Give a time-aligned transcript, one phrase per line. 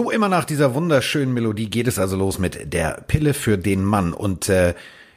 [0.00, 3.84] So immer nach dieser wunderschönen Melodie geht es also los mit der Pille für den
[3.84, 4.72] Mann und äh,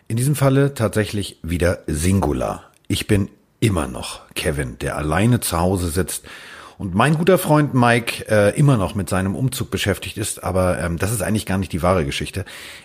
[0.10, 2.70] in diesem Falle tatsächlich wieder Singular.
[2.90, 3.30] Ich bin
[3.62, 6.26] immer noch Kevin, der alleine zu Hause sitzt
[6.78, 10.98] und mein guter Freund Mike äh, immer noch mit seinem Umzug beschäftigt ist, aber ähm,
[10.98, 12.44] das ist eigentlich gar nicht die wahre Geschichte.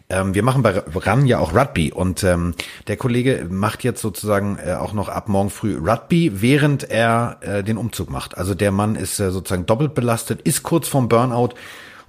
[0.08, 2.54] Ähm, wir machen bei RAN ja auch Rugby und ähm,
[2.86, 7.64] der Kollege macht jetzt sozusagen äh, auch noch ab morgen früh Rugby, während er äh,
[7.64, 8.38] den Umzug macht.
[8.38, 11.54] Also der Mann ist äh, sozusagen doppelt belastet, ist kurz vorm Burnout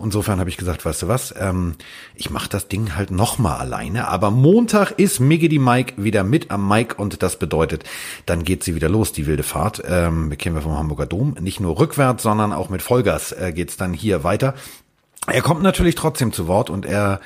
[0.01, 1.75] Insofern habe ich gesagt, weißt du was, ähm,
[2.15, 4.07] ich mache das Ding halt nochmal alleine.
[4.07, 7.83] Aber Montag ist Miggy die Mike wieder mit am Mike und das bedeutet,
[8.25, 9.83] dann geht sie wieder los, die wilde Fahrt.
[9.85, 11.35] Ähm, kennen wir vom Hamburger Dom.
[11.39, 14.53] Nicht nur rückwärts, sondern auch mit Vollgas äh, geht's dann hier weiter.
[15.27, 17.19] Er kommt natürlich trotzdem zu Wort und er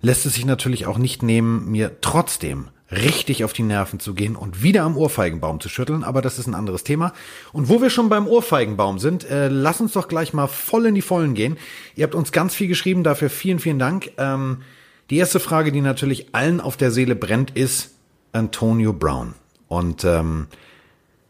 [0.00, 4.34] lässt es sich natürlich auch nicht nehmen, mir trotzdem richtig auf die Nerven zu gehen
[4.34, 7.12] und wieder am Ohrfeigenbaum zu schütteln, aber das ist ein anderes Thema.
[7.52, 10.94] Und wo wir schon beim Ohrfeigenbaum sind, äh, lass uns doch gleich mal voll in
[10.94, 11.58] die Vollen gehen.
[11.96, 14.12] Ihr habt uns ganz viel geschrieben, dafür vielen, vielen Dank.
[14.16, 14.62] Ähm,
[15.10, 17.90] die erste Frage, die natürlich allen auf der Seele brennt, ist
[18.32, 19.34] Antonio Brown.
[19.68, 20.46] Und ähm,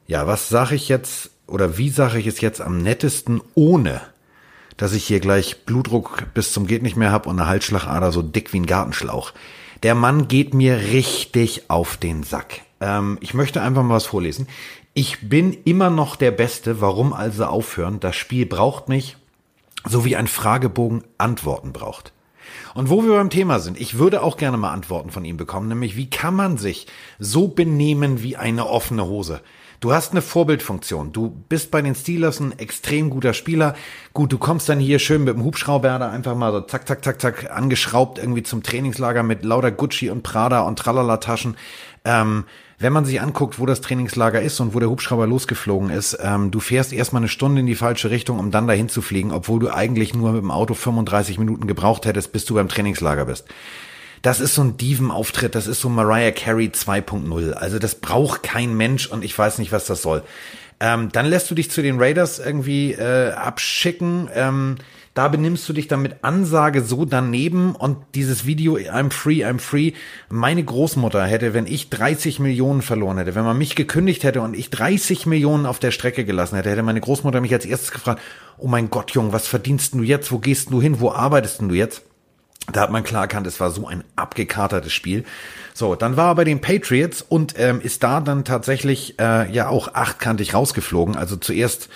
[0.06, 4.00] ja, was sage ich jetzt oder wie sage ich es jetzt am nettesten, ohne
[4.77, 8.22] dass ich hier gleich Blutdruck bis zum geht nicht mehr hab und eine Halsschlagader so
[8.22, 9.33] dick wie ein Gartenschlauch.
[9.83, 12.62] Der Mann geht mir richtig auf den Sack.
[12.81, 14.48] Ähm, ich möchte einfach mal was vorlesen.
[14.95, 16.81] Ich bin immer noch der Beste.
[16.81, 18.01] Warum also aufhören?
[18.01, 19.17] Das Spiel braucht mich,
[19.84, 22.12] so wie ein Fragebogen Antworten braucht.
[22.75, 25.69] Und wo wir beim Thema sind, ich würde auch gerne mal Antworten von ihm bekommen,
[25.69, 26.87] nämlich wie kann man sich
[27.19, 29.41] so benehmen wie eine offene Hose?
[29.81, 31.12] Du hast eine Vorbildfunktion.
[31.12, 33.77] Du bist bei den Steelers ein extrem guter Spieler.
[34.12, 37.05] Gut, du kommst dann hier schön mit dem Hubschrauber da einfach mal so zack, zack,
[37.05, 41.56] zack, zack angeschraubt irgendwie zum Trainingslager mit lauter Gucci und Prada und Tralala-Taschen.
[42.05, 42.45] Ähm,
[42.81, 46.51] wenn man sich anguckt, wo das Trainingslager ist und wo der Hubschrauber losgeflogen ist, ähm,
[46.51, 49.61] du fährst erstmal eine Stunde in die falsche Richtung, um dann dahin zu fliegen, obwohl
[49.61, 53.47] du eigentlich nur mit dem Auto 35 Minuten gebraucht hättest, bis du beim Trainingslager bist
[54.23, 57.53] das ist so ein Dieven-Auftritt, das ist so Mariah Carey 2.0.
[57.53, 60.23] Also das braucht kein Mensch und ich weiß nicht, was das soll.
[60.81, 64.29] Ähm, dann lässt du dich zu den Raiders irgendwie äh, abschicken.
[64.33, 64.77] Ähm,
[65.15, 69.59] da benimmst du dich dann mit Ansage so daneben und dieses Video I'm free, I'm
[69.59, 69.95] free.
[70.29, 74.55] Meine Großmutter hätte, wenn ich 30 Millionen verloren hätte, wenn man mich gekündigt hätte und
[74.55, 78.23] ich 30 Millionen auf der Strecke gelassen hätte, hätte meine Großmutter mich als erstes gefragt,
[78.59, 80.31] oh mein Gott, Junge, was verdienst du jetzt?
[80.31, 81.00] Wo gehst du hin?
[81.00, 82.05] Wo arbeitest du jetzt?
[82.70, 85.24] Da hat man klar erkannt, es war so ein abgekatertes Spiel.
[85.72, 89.69] So, dann war er bei den Patriots und ähm, ist da dann tatsächlich äh, ja
[89.69, 91.16] auch achtkantig rausgeflogen.
[91.16, 91.88] Also zuerst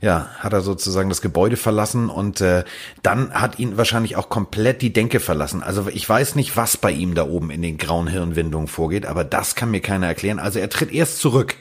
[0.00, 2.64] ja hat er sozusagen das Gebäude verlassen und äh,
[3.02, 5.62] dann hat ihn wahrscheinlich auch komplett die Denke verlassen.
[5.62, 9.24] Also ich weiß nicht, was bei ihm da oben in den grauen Hirnwindungen vorgeht, aber
[9.24, 10.38] das kann mir keiner erklären.
[10.38, 11.56] Also er tritt erst zurück,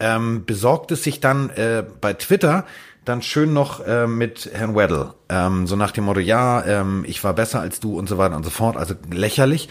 [0.00, 2.66] ähm, besorgt es sich dann äh, bei Twitter,
[3.08, 5.14] dann schön noch äh, mit Herrn Weddle.
[5.28, 8.36] Ähm, so nach dem Motto, ja, ähm, ich war besser als du und so weiter
[8.36, 8.76] und so fort.
[8.76, 9.68] Also lächerlich.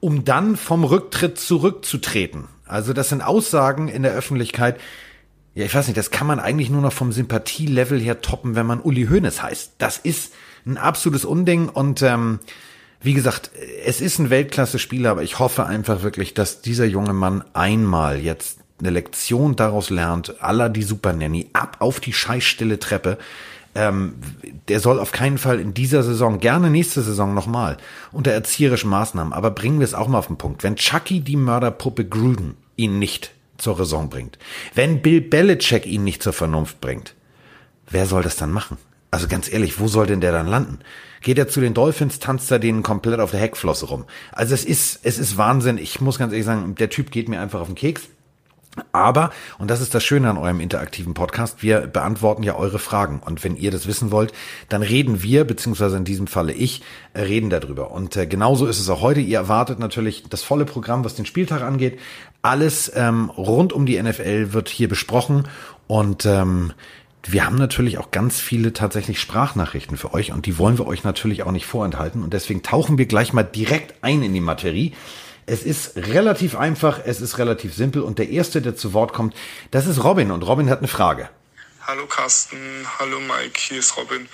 [0.00, 2.44] Um dann vom Rücktritt zurückzutreten.
[2.66, 4.78] Also das sind Aussagen in der Öffentlichkeit.
[5.54, 8.66] Ja, ich weiß nicht, das kann man eigentlich nur noch vom Sympathielevel her toppen, wenn
[8.66, 9.74] man Uli Hoeneß heißt.
[9.78, 10.34] Das ist
[10.66, 12.40] ein absolutes Unding und ähm,
[13.00, 13.50] wie gesagt,
[13.84, 18.55] es ist ein Weltklasse-Spieler, aber ich hoffe einfach wirklich, dass dieser junge Mann einmal jetzt
[18.78, 23.18] eine Lektion daraus lernt, aller die Super Nanny, ab auf die scheißstille Treppe.
[23.74, 24.14] Ähm,
[24.68, 27.76] der soll auf keinen Fall in dieser Saison, gerne nächste Saison nochmal,
[28.10, 30.62] unter erzieherischen Maßnahmen, aber bringen wir es auch mal auf den Punkt.
[30.62, 34.38] Wenn Chucky die Mörderpuppe Gruden ihn nicht zur Raison bringt,
[34.74, 37.14] wenn Bill Belichick ihn nicht zur Vernunft bringt,
[37.90, 38.78] wer soll das dann machen?
[39.10, 40.78] Also ganz ehrlich, wo soll denn der dann landen?
[41.22, 44.04] Geht er zu den Dolphins, tanzt er denen komplett auf der Heckflosse rum.
[44.32, 45.78] Also es ist, es ist Wahnsinn.
[45.78, 48.02] Ich muss ganz ehrlich sagen, der Typ geht mir einfach auf den Keks.
[48.92, 53.20] Aber, und das ist das Schöne an eurem interaktiven Podcast, wir beantworten ja eure Fragen.
[53.24, 54.32] Und wenn ihr das wissen wollt,
[54.68, 56.82] dann reden wir, beziehungsweise in diesem Falle ich,
[57.14, 57.90] äh, reden darüber.
[57.90, 59.20] Und äh, genauso ist es auch heute.
[59.20, 61.98] Ihr erwartet natürlich das volle Programm, was den Spieltag angeht.
[62.42, 65.48] Alles ähm, rund um die NFL wird hier besprochen.
[65.86, 66.72] Und ähm,
[67.28, 71.02] wir haben natürlich auch ganz viele tatsächlich Sprachnachrichten für euch und die wollen wir euch
[71.02, 72.22] natürlich auch nicht vorenthalten.
[72.22, 74.92] Und deswegen tauchen wir gleich mal direkt ein in die Materie.
[75.48, 79.34] Es ist relativ einfach, es ist relativ simpel und der Erste, der zu Wort kommt,
[79.70, 81.30] das ist Robin und Robin hat eine Frage.
[81.82, 84.28] Hallo Carsten, hallo Mike, hier ist Robin.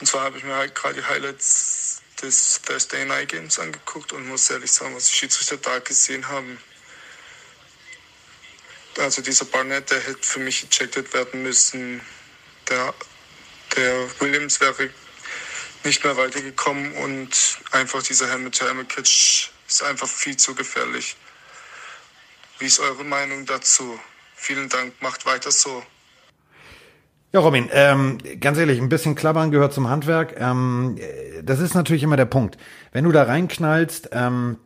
[0.00, 4.28] Und zwar habe ich mir halt gerade die Highlights des Thursday Night Games angeguckt und
[4.28, 6.58] muss ehrlich sagen, was die Schiedsrichter da gesehen haben.
[8.98, 12.02] Also dieser Barnett, der hätte für mich ejected werden müssen.
[12.68, 12.92] Der,
[13.76, 14.90] der Williams wäre
[15.84, 18.58] nicht mehr weitergekommen und einfach dieser Helmet
[18.90, 21.16] Catch ist einfach viel zu gefährlich.
[22.58, 23.98] Wie ist eure Meinung dazu?
[24.36, 25.82] Vielen Dank, macht weiter so.
[27.32, 30.36] Ja, Robin, ähm, ganz ehrlich, ein bisschen Klappern gehört zum Handwerk.
[30.38, 30.96] Ähm,
[31.42, 32.56] das ist natürlich immer der Punkt.
[32.92, 34.58] Wenn du da reinknallst, ähm,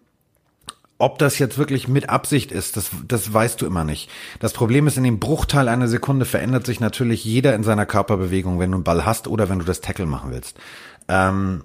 [0.98, 4.10] ob das jetzt wirklich mit Absicht ist, das, das weißt du immer nicht.
[4.40, 8.58] Das Problem ist, in dem Bruchteil einer Sekunde verändert sich natürlich jeder in seiner Körperbewegung,
[8.58, 10.58] wenn du einen Ball hast oder wenn du das Tackle machen willst.
[11.08, 11.62] Ähm,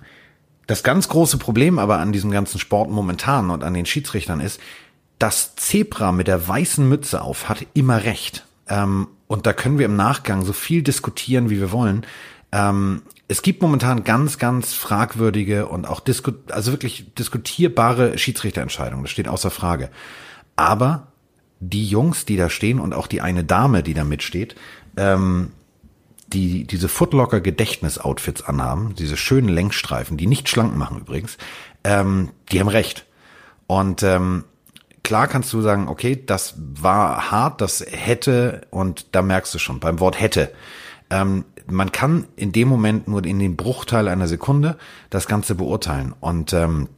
[0.73, 4.59] das ganz große Problem aber an diesem ganzen Sport momentan und an den Schiedsrichtern ist,
[5.19, 8.47] das Zebra mit der weißen Mütze auf hat immer recht.
[8.67, 12.07] Ähm, und da können wir im Nachgang so viel diskutieren, wie wir wollen.
[12.51, 19.03] Ähm, es gibt momentan ganz, ganz fragwürdige und auch disku also wirklich diskutierbare Schiedsrichterentscheidungen.
[19.03, 19.91] Das steht außer Frage.
[20.55, 21.07] Aber
[21.59, 24.55] die Jungs, die da stehen und auch die eine Dame, die da mitsteht,
[24.97, 25.51] ähm,
[26.27, 31.37] die diese Footlocker Gedächtnis-Outfits anhaben, diese schönen Längsstreifen, die nicht schlank machen übrigens,
[31.83, 33.05] ähm, die haben recht.
[33.67, 34.43] Und ähm,
[35.03, 39.79] klar kannst du sagen, okay, das war hart, das hätte, und da merkst du schon,
[39.79, 40.51] beim Wort hätte.
[41.09, 44.77] Ähm, man kann in dem Moment nur in den Bruchteil einer Sekunde
[45.09, 46.13] das Ganze beurteilen.
[46.19, 46.89] Und ähm,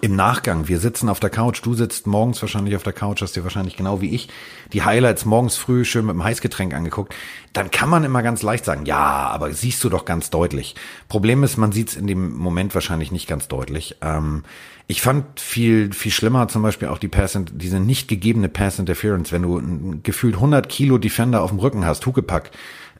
[0.00, 3.36] im Nachgang, wir sitzen auf der Couch, du sitzt morgens wahrscheinlich auf der Couch, hast
[3.36, 4.28] dir wahrscheinlich genau wie ich
[4.72, 7.14] die Highlights morgens früh schön mit dem Heißgetränk angeguckt,
[7.52, 10.74] dann kann man immer ganz leicht sagen, ja, aber siehst du doch ganz deutlich.
[11.08, 13.96] Problem ist, man sieht es in dem Moment wahrscheinlich nicht ganz deutlich.
[14.00, 14.44] Ähm,
[14.86, 19.30] ich fand viel, viel schlimmer zum Beispiel auch die Pass, diese nicht gegebene Pass Interference,
[19.32, 22.50] wenn du gefühlt 100 Kilo Defender auf dem Rücken hast, Huckepack,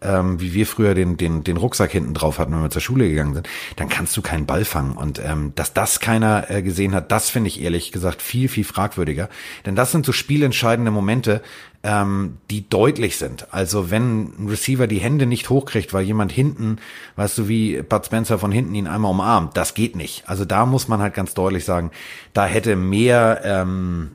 [0.03, 3.09] ähm, wie wir früher den, den, den Rucksack hinten drauf hatten, wenn wir zur Schule
[3.09, 4.97] gegangen sind, dann kannst du keinen Ball fangen.
[4.97, 8.65] Und ähm, dass das keiner äh, gesehen hat, das finde ich ehrlich gesagt viel, viel
[8.65, 9.29] fragwürdiger.
[9.67, 11.43] Denn das sind so spielentscheidende Momente,
[11.83, 13.53] ähm, die deutlich sind.
[13.53, 16.79] Also wenn ein Receiver die Hände nicht hochkriegt, weil jemand hinten,
[17.17, 20.29] weißt du, wie Bud Spencer von hinten ihn einmal umarmt, das geht nicht.
[20.29, 21.91] Also da muss man halt ganz deutlich sagen,
[22.35, 24.13] da hätte mehr, ähm,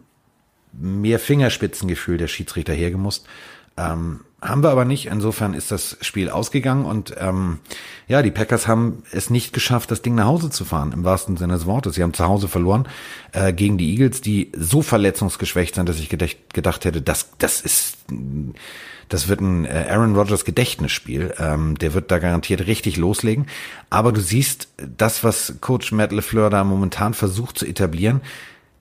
[0.71, 3.25] mehr Fingerspitzengefühl der Schiedsrichter hergemusst.
[3.75, 5.07] Ähm, haben wir aber nicht.
[5.07, 7.59] Insofern ist das Spiel ausgegangen und ähm,
[8.07, 11.37] ja, die Packers haben es nicht geschafft, das Ding nach Hause zu fahren, im wahrsten
[11.37, 11.95] Sinne des Wortes.
[11.95, 12.87] Sie haben zu Hause verloren
[13.31, 17.97] äh, gegen die Eagles, die so verletzungsgeschwächt sind, dass ich gedacht, hätte, das, das ist
[19.09, 21.33] das wird ein äh, Aaron Rodgers Gedächtnisspiel.
[21.39, 23.47] Ähm, der wird da garantiert richtig loslegen.
[23.89, 28.21] Aber du siehst, das, was Coach Matt LeFleur da momentan versucht zu etablieren,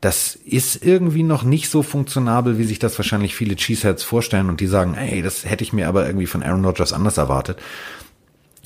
[0.07, 4.61] das ist irgendwie noch nicht so funktionabel, wie sich das wahrscheinlich viele Cheeseheads vorstellen und
[4.61, 7.59] die sagen, ey, das hätte ich mir aber irgendwie von Aaron Rodgers anders erwartet.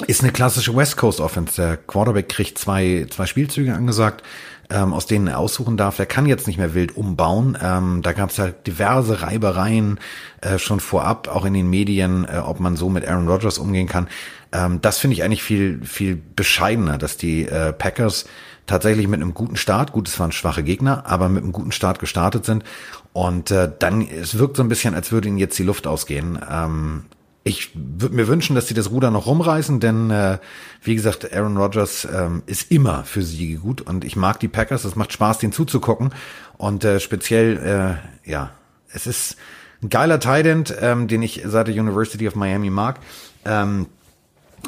[0.06, 1.54] Ist eine klassische West Coast Offense.
[1.56, 4.22] Der Quarterback kriegt zwei, zwei Spielzüge angesagt,
[4.68, 5.96] ähm, aus denen er aussuchen darf.
[5.96, 7.56] Der kann jetzt nicht mehr wild umbauen.
[7.62, 9.98] Ähm, da gab es halt diverse Reibereien
[10.42, 13.88] äh, schon vorab, auch in den Medien, äh, ob man so mit Aaron Rodgers umgehen
[13.88, 14.08] kann.
[14.52, 18.26] Ähm, das finde ich eigentlich viel, viel bescheidener, dass die äh, Packers
[18.70, 21.98] tatsächlich mit einem guten Start, gut, es waren schwache Gegner, aber mit einem guten Start
[21.98, 22.64] gestartet sind.
[23.12, 26.38] Und äh, dann, es wirkt so ein bisschen, als würde ihnen jetzt die Luft ausgehen.
[26.48, 27.04] Ähm,
[27.42, 30.38] ich würde mir wünschen, dass sie das Ruder noch rumreißen, denn äh,
[30.82, 34.84] wie gesagt, Aaron Rodgers ähm, ist immer für Siege gut und ich mag die Packers.
[34.84, 36.10] Es macht Spaß, den zuzugucken
[36.56, 38.50] und äh, speziell, äh, ja,
[38.92, 39.36] es ist
[39.82, 43.00] ein geiler Tight ähm, den ich seit der University of Miami mag.
[43.44, 43.86] Ähm,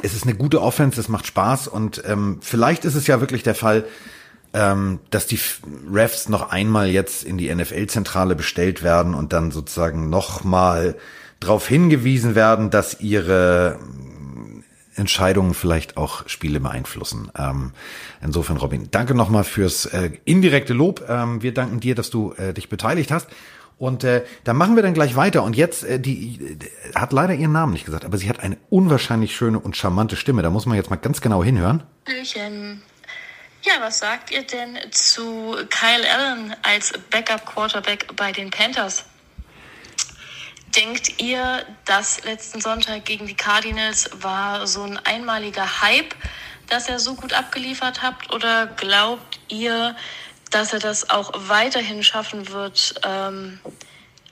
[0.03, 3.43] es ist eine gute Offense, es macht Spaß und ähm, vielleicht ist es ja wirklich
[3.43, 3.85] der Fall,
[4.55, 5.39] ähm, dass die
[5.91, 10.97] Refs noch einmal jetzt in die NFL-Zentrale bestellt werden und dann sozusagen nochmal
[11.41, 13.79] darauf hingewiesen werden, dass ihre
[14.95, 17.31] Entscheidungen vielleicht auch Spiele beeinflussen.
[17.37, 17.73] Ähm,
[18.23, 21.05] insofern, Robin, danke nochmal fürs äh, indirekte Lob.
[21.09, 23.29] Ähm, wir danken dir, dass du äh, dich beteiligt hast.
[23.79, 25.43] Und äh, da machen wir dann gleich weiter.
[25.43, 28.57] Und jetzt, äh, die äh, hat leider ihren Namen nicht gesagt, aber sie hat eine
[28.71, 30.43] unwahrscheinlich schöne und charmante Stimme.
[30.43, 31.83] Da muss man jetzt mal ganz genau hinhören.
[32.07, 32.83] Hallöchen.
[33.65, 39.05] Ja, was sagt ihr denn zu Kyle Allen als Backup-Quarterback bei den Panthers?
[40.77, 46.15] Denkt ihr, das letzten Sonntag gegen die Cardinals war so ein einmaliger Hype,
[46.69, 48.33] dass er so gut abgeliefert habt?
[48.33, 49.95] Oder glaubt ihr,
[50.53, 53.59] dass er das auch weiterhin schaffen wird, ähm,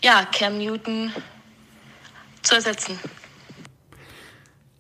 [0.02, 1.12] ja, Cam Newton
[2.42, 2.98] zu ersetzen.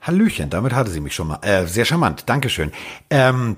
[0.00, 1.40] Hallöchen, damit hatte sie mich schon mal.
[1.42, 2.72] Äh, sehr charmant, Dankeschön.
[3.10, 3.56] Ähm,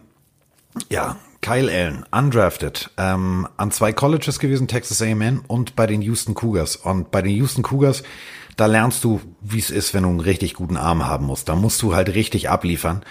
[0.88, 6.34] ja, Kyle Allen, undrafted, ähm, an zwei Colleges gewesen, Texas A&M und bei den Houston
[6.34, 6.76] Cougars.
[6.76, 8.02] Und bei den Houston Cougars,
[8.56, 11.48] da lernst du, wie es ist, wenn du einen richtig guten Arm haben musst.
[11.48, 13.02] Da musst du halt richtig abliefern.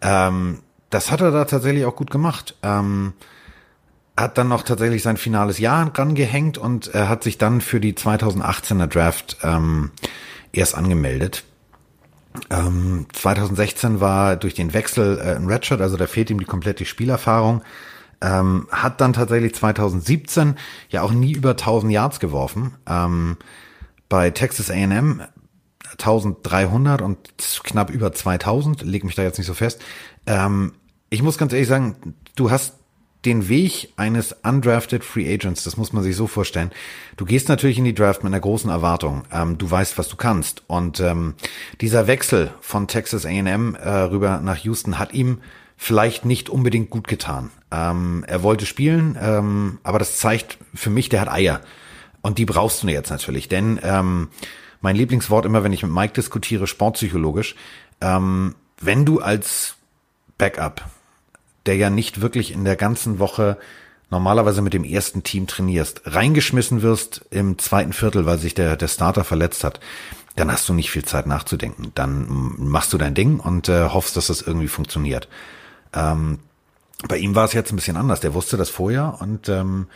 [0.00, 2.56] Ähm, das hat er da tatsächlich auch gut gemacht.
[2.62, 3.12] Ähm,
[4.20, 7.94] hat dann noch tatsächlich sein finales Jahr rangehängt und er hat sich dann für die
[7.94, 9.90] 2018er Draft ähm,
[10.52, 11.44] erst angemeldet.
[12.50, 16.84] Ähm, 2016 war durch den Wechsel äh, ein Redshirt, also da fehlt ihm die komplette
[16.84, 17.62] Spielerfahrung.
[18.22, 20.56] Ähm, hat dann tatsächlich 2017
[20.90, 22.76] ja auch nie über 1000 Yards geworfen.
[22.86, 23.38] Ähm,
[24.08, 25.22] bei Texas A&M
[25.92, 27.18] 1300 und
[27.64, 29.80] knapp über 2000, leg mich da jetzt nicht so fest.
[30.26, 30.72] Ähm,
[31.08, 32.74] ich muss ganz ehrlich sagen, du hast
[33.24, 36.70] den Weg eines undrafted Free Agents, das muss man sich so vorstellen.
[37.16, 39.24] Du gehst natürlich in die Draft mit einer großen Erwartung.
[39.32, 40.62] Ähm, du weißt, was du kannst.
[40.66, 41.34] Und ähm,
[41.80, 45.38] dieser Wechsel von Texas A&M äh, rüber nach Houston hat ihm
[45.76, 47.50] vielleicht nicht unbedingt gut getan.
[47.70, 51.60] Ähm, er wollte spielen, ähm, aber das zeigt für mich, der hat Eier.
[52.22, 53.48] Und die brauchst du jetzt natürlich.
[53.48, 54.28] Denn ähm,
[54.80, 57.54] mein Lieblingswort immer, wenn ich mit Mike diskutiere, sportpsychologisch,
[58.00, 59.76] ähm, wenn du als
[60.38, 60.84] Backup
[61.66, 63.58] der ja nicht wirklich in der ganzen Woche
[64.10, 68.88] normalerweise mit dem ersten Team trainierst, reingeschmissen wirst im zweiten Viertel, weil sich der, der
[68.88, 69.80] Starter verletzt hat,
[70.36, 71.92] dann hast du nicht viel Zeit nachzudenken.
[71.94, 75.28] Dann machst du dein Ding und äh, hoffst, dass das irgendwie funktioniert.
[75.92, 76.40] Ähm,
[77.08, 78.20] bei ihm war es jetzt ein bisschen anders.
[78.20, 79.86] Der wusste das vorher und ähm,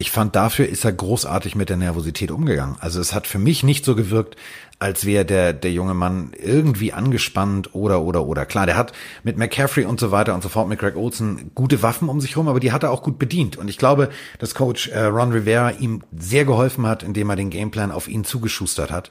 [0.00, 2.76] ich fand, dafür ist er großartig mit der Nervosität umgegangen.
[2.80, 4.34] Also es hat für mich nicht so gewirkt,
[4.78, 8.46] als wäre der, der junge Mann irgendwie angespannt oder, oder, oder.
[8.46, 11.82] Klar, der hat mit McCaffrey und so weiter und so fort, mit Greg Olson, gute
[11.82, 13.58] Waffen um sich rum, aber die hat er auch gut bedient.
[13.58, 17.50] Und ich glaube, dass Coach äh, Ron Rivera ihm sehr geholfen hat, indem er den
[17.50, 19.10] Gameplan auf ihn zugeschustert hat.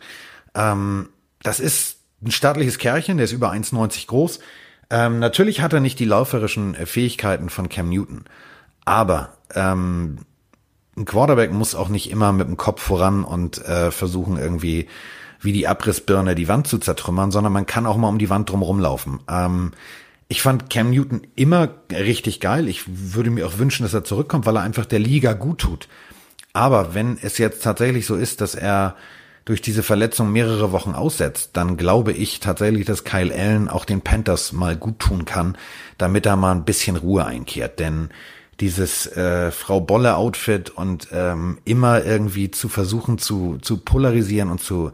[0.56, 1.10] Ähm,
[1.44, 4.40] das ist ein staatliches Kerlchen, der ist über 1,90 groß.
[4.90, 8.26] Ähm, natürlich hat er nicht die lauferischen äh, Fähigkeiten von Cam Newton.
[8.86, 10.18] Aber ähm,
[11.00, 14.88] ein Quarterback muss auch nicht immer mit dem Kopf voran und äh, versuchen irgendwie
[15.42, 18.50] wie die Abrissbirne die Wand zu zertrümmern, sondern man kann auch mal um die Wand
[18.50, 19.20] drumherum laufen.
[19.30, 19.72] Ähm,
[20.28, 22.68] ich fand Cam Newton immer richtig geil.
[22.68, 25.88] Ich würde mir auch wünschen, dass er zurückkommt, weil er einfach der Liga gut tut.
[26.54, 28.96] Aber wenn es jetzt tatsächlich so ist, dass er
[29.46, 34.02] durch diese Verletzung mehrere Wochen aussetzt, dann glaube ich tatsächlich, dass Kyle Allen auch den
[34.02, 35.58] Panthers mal gut tun kann,
[35.98, 37.80] damit er mal ein bisschen Ruhe einkehrt.
[37.80, 38.10] Denn
[38.60, 44.62] dieses äh, Frau Bolle Outfit und ähm, immer irgendwie zu versuchen zu, zu polarisieren und
[44.62, 44.92] zu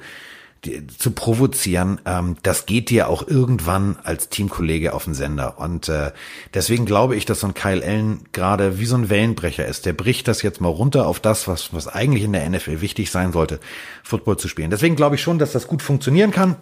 [0.98, 5.60] zu provozieren, ähm, das geht dir auch irgendwann als Teamkollege auf den Sender.
[5.60, 6.12] Und äh,
[6.54, 9.86] deswegen glaube ich, dass so ein Kyle Allen gerade wie so ein Wellenbrecher ist.
[9.86, 13.12] Der bricht das jetzt mal runter auf das, was, was eigentlich in der NFL wichtig
[13.12, 13.60] sein sollte,
[14.04, 14.72] Football zu spielen.
[14.72, 16.56] Deswegen glaube ich schon, dass das gut funktionieren kann.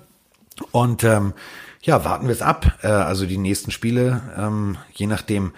[0.71, 1.33] Und ähm,
[1.81, 2.79] ja, warten wir es ab.
[2.81, 5.53] Äh, also die nächsten Spiele, ähm, je nachdem,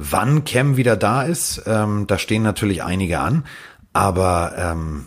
[0.00, 3.44] wann Cam wieder da ist, ähm, da stehen natürlich einige an.
[3.92, 5.06] Aber ähm,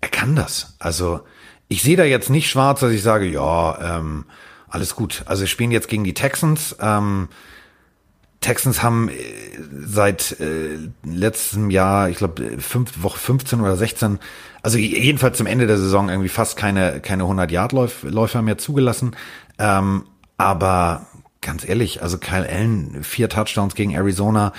[0.00, 0.76] er kann das.
[0.78, 1.20] Also
[1.68, 4.26] ich sehe da jetzt nicht schwarz, dass ich sage, ja, ähm,
[4.68, 5.22] alles gut.
[5.26, 6.76] Also wir spielen jetzt gegen die Texans.
[6.80, 7.28] Ähm,
[8.40, 9.14] Texans haben äh,
[9.84, 14.18] seit äh, letztem Jahr, ich glaube, fünf, Woche 15 oder 16,
[14.62, 19.16] also jedenfalls zum Ende der Saison irgendwie fast keine, keine 100-Yard-Läufer mehr zugelassen.
[19.58, 20.04] Ähm,
[20.36, 21.06] aber
[21.46, 24.52] ganz ehrlich, also Kyle Allen, vier Touchdowns gegen Arizona,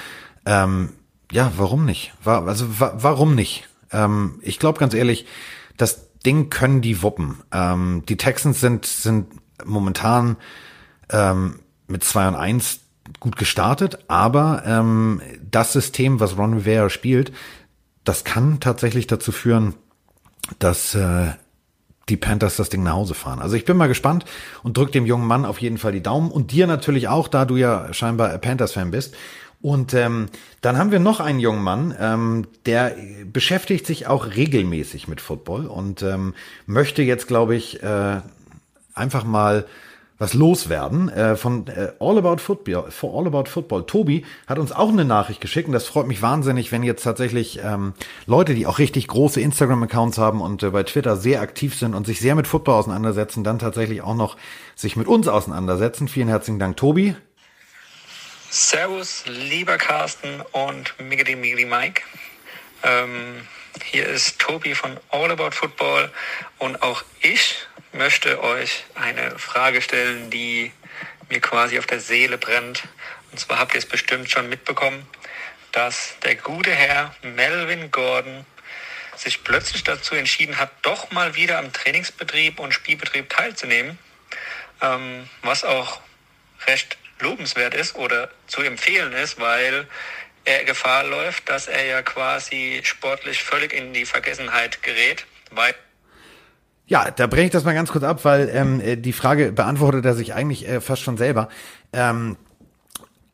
[0.45, 0.93] ähm,
[1.31, 2.13] ja, warum nicht?
[2.23, 3.67] War, also wa warum nicht?
[3.91, 5.25] Ähm, ich glaube ganz ehrlich,
[5.75, 7.37] dass Ding können die wuppen.
[7.51, 9.27] Ähm, die Texans sind, sind
[9.65, 10.37] momentan
[11.09, 12.79] ähm, mit 2 und 1
[13.19, 17.31] gut gestartet, aber ähm, das System, was Ron Rivera spielt,
[18.03, 19.75] das kann tatsächlich dazu führen,
[20.59, 21.33] dass äh,
[22.09, 23.39] die Panthers das Ding nach Hause fahren.
[23.39, 24.25] Also ich bin mal gespannt
[24.63, 27.45] und drück dem jungen Mann auf jeden Fall die Daumen und dir natürlich auch, da
[27.45, 29.15] du ja scheinbar Panthers-Fan bist.
[29.59, 30.27] Und ähm,
[30.61, 32.95] dann haben wir noch einen jungen Mann, ähm, der
[33.25, 36.35] beschäftigt sich auch regelmäßig mit Football und ähm,
[36.67, 38.21] möchte jetzt, glaube ich, äh,
[38.93, 39.65] einfach mal
[40.19, 42.89] was loswerden äh, von äh, All About Football.
[42.89, 43.85] For All About Football.
[43.85, 47.59] Tobi hat uns auch eine Nachricht geschickt und das freut mich wahnsinnig, wenn jetzt tatsächlich
[47.63, 47.93] ähm,
[48.25, 52.07] Leute, die auch richtig große Instagram-Accounts haben und äh, bei Twitter sehr aktiv sind und
[52.07, 54.37] sich sehr mit Football auseinandersetzen, dann tatsächlich auch noch
[54.75, 56.07] sich mit uns auseinandersetzen.
[56.07, 57.15] Vielen herzlichen Dank, Tobi.
[58.49, 62.01] Servus, lieber Carsten und Miggity Miggity Mike.
[62.83, 63.47] Ähm,
[63.83, 66.09] hier ist Tobi von All About Football
[66.57, 70.71] und auch ich möchte euch eine Frage stellen, die
[71.29, 72.83] mir quasi auf der Seele brennt.
[73.31, 75.05] Und zwar habt ihr es bestimmt schon mitbekommen,
[75.71, 78.45] dass der gute Herr Melvin Gordon
[79.15, 83.97] sich plötzlich dazu entschieden hat, doch mal wieder am Trainingsbetrieb und Spielbetrieb teilzunehmen,
[84.81, 85.99] ähm, was auch
[86.67, 89.87] recht lobenswert ist oder zu empfehlen ist, weil
[90.45, 95.73] er Gefahr läuft, dass er ja quasi sportlich völlig in die Vergessenheit gerät, weil
[96.87, 100.05] ja, da breche ich das mal ganz kurz ab, weil ähm, äh, die Frage beantwortet
[100.05, 101.49] er sich eigentlich äh, fast schon selber.
[101.91, 102.37] Ähm,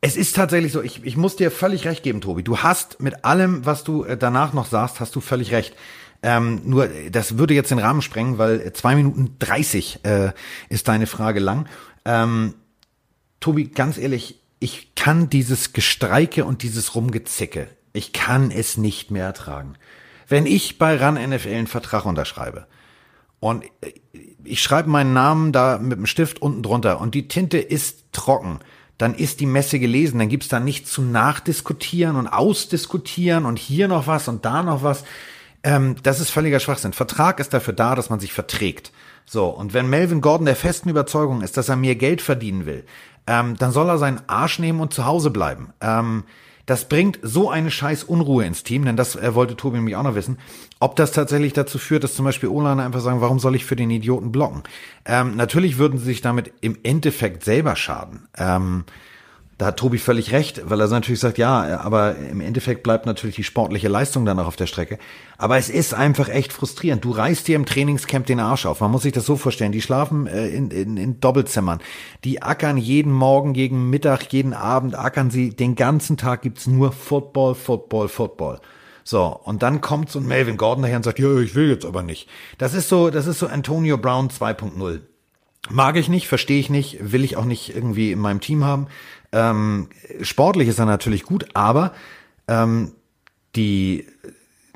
[0.00, 2.42] es ist tatsächlich so, ich, ich muss dir völlig recht geben, Tobi.
[2.42, 5.74] Du hast mit allem, was du äh, danach noch sagst, hast du völlig recht.
[6.22, 10.32] Ähm, nur, das würde jetzt den Rahmen sprengen, weil zwei Minuten dreißig äh,
[10.68, 11.68] ist deine Frage lang.
[12.04, 12.54] Ähm,
[13.40, 19.26] Tobi, ganz ehrlich, ich kann dieses Gestreike und dieses Rumgezicke, ich kann es nicht mehr
[19.26, 19.74] ertragen.
[20.26, 22.66] Wenn ich bei RAN NFL einen Vertrag unterschreibe
[23.44, 23.64] und
[24.42, 28.60] ich schreibe meinen Namen da mit dem Stift unten drunter und die Tinte ist trocken,
[28.96, 33.86] dann ist die Messe gelesen, dann gibt's da nichts zu nachdiskutieren und ausdiskutieren und hier
[33.86, 35.04] noch was und da noch was.
[35.62, 36.94] Ähm, das ist völliger Schwachsinn.
[36.94, 38.92] Vertrag ist dafür da, dass man sich verträgt.
[39.26, 42.86] So, und wenn Melvin Gordon der festen Überzeugung ist, dass er mehr Geld verdienen will,
[43.26, 45.74] ähm, dann soll er seinen Arsch nehmen und zu Hause bleiben.
[45.82, 46.24] Ähm,
[46.66, 50.02] das bringt so eine scheiß Unruhe ins Team, denn das äh, wollte Tobi nämlich auch
[50.02, 50.38] noch wissen,
[50.80, 53.76] ob das tatsächlich dazu führt, dass zum Beispiel Olane einfach sagen, warum soll ich für
[53.76, 54.62] den Idioten blocken?
[55.04, 58.28] Ähm, natürlich würden sie sich damit im Endeffekt selber schaden.
[58.36, 58.84] Ähm,
[59.58, 63.36] da hat Tobi völlig recht, weil er natürlich sagt, ja, aber im Endeffekt bleibt natürlich
[63.36, 64.98] die sportliche Leistung dann auch auf der Strecke.
[65.38, 67.04] Aber es ist einfach echt frustrierend.
[67.04, 68.80] Du reißt dir im Trainingscamp den Arsch auf.
[68.80, 69.70] Man muss sich das so vorstellen.
[69.70, 71.80] Die schlafen äh, in, in, in Doppelzimmern.
[72.24, 75.50] Die ackern jeden Morgen, gegen Mittag, jeden Abend, ackern sie.
[75.50, 78.60] Den ganzen Tag gibt's nur Football, Football, Football.
[79.04, 81.84] So, und dann kommt so ein Melvin Gordon daher und sagt, ja, ich will jetzt
[81.84, 82.28] aber nicht.
[82.58, 85.00] Das ist so, das ist so Antonio Brown 2.0.
[85.70, 88.86] Mag ich nicht, verstehe ich nicht, will ich auch nicht irgendwie in meinem Team haben.
[89.32, 89.88] Ähm,
[90.20, 91.92] sportlich ist er natürlich gut, aber
[92.48, 92.92] ähm,
[93.56, 94.06] die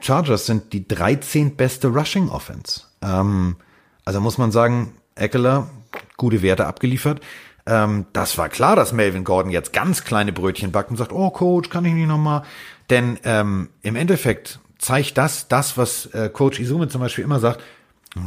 [0.00, 1.56] Chargers sind die 13.
[1.56, 2.82] beste Rushing Offense.
[3.02, 3.56] Ähm,
[4.04, 5.68] also muss man sagen, Eckler,
[6.16, 7.20] gute Werte abgeliefert.
[7.66, 11.30] Ähm, das war klar, dass Melvin Gordon jetzt ganz kleine Brötchen backt und sagt, oh
[11.30, 12.42] Coach, kann ich nicht nochmal?
[12.88, 17.62] Denn ähm, im Endeffekt zeigt das, das, was äh, Coach Izume zum Beispiel immer sagt,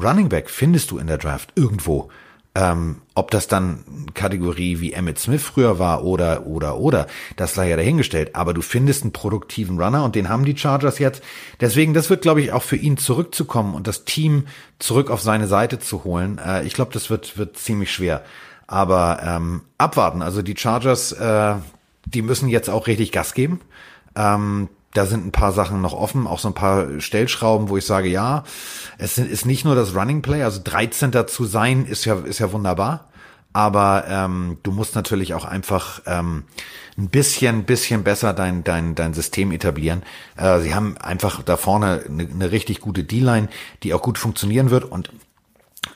[0.02, 2.10] Running Back findest du in der Draft irgendwo.
[2.54, 7.70] Ähm, ob das dann Kategorie wie Emmett Smith früher war oder, oder, oder, das sei
[7.70, 8.36] ja dahingestellt.
[8.36, 11.24] Aber du findest einen produktiven Runner und den haben die Chargers jetzt.
[11.62, 14.48] Deswegen, das wird, glaube ich, auch für ihn zurückzukommen und das Team
[14.80, 16.42] zurück auf seine Seite zu holen.
[16.46, 18.24] Äh, ich glaube, das wird, wird ziemlich schwer.
[18.68, 20.22] Aber ähm, abwarten.
[20.22, 21.56] Also die Chargers, äh,
[22.06, 23.62] die müssen jetzt auch richtig Gas geben.
[24.16, 27.86] Ähm, da sind ein paar Sachen noch offen, auch so ein paar Stellschrauben, wo ich
[27.86, 28.44] sage, ja,
[28.98, 31.12] es ist nicht nur das Running Play, also 13.
[31.28, 33.08] zu sein, ist ja, ist ja wunderbar.
[33.54, 36.44] Aber ähm, du musst natürlich auch einfach ähm,
[36.98, 40.04] ein bisschen, bisschen besser dein, dein, dein System etablieren.
[40.38, 43.50] Äh, sie haben einfach da vorne eine, eine richtig gute D-Line,
[43.84, 44.86] die auch gut funktionieren wird.
[44.86, 45.12] Und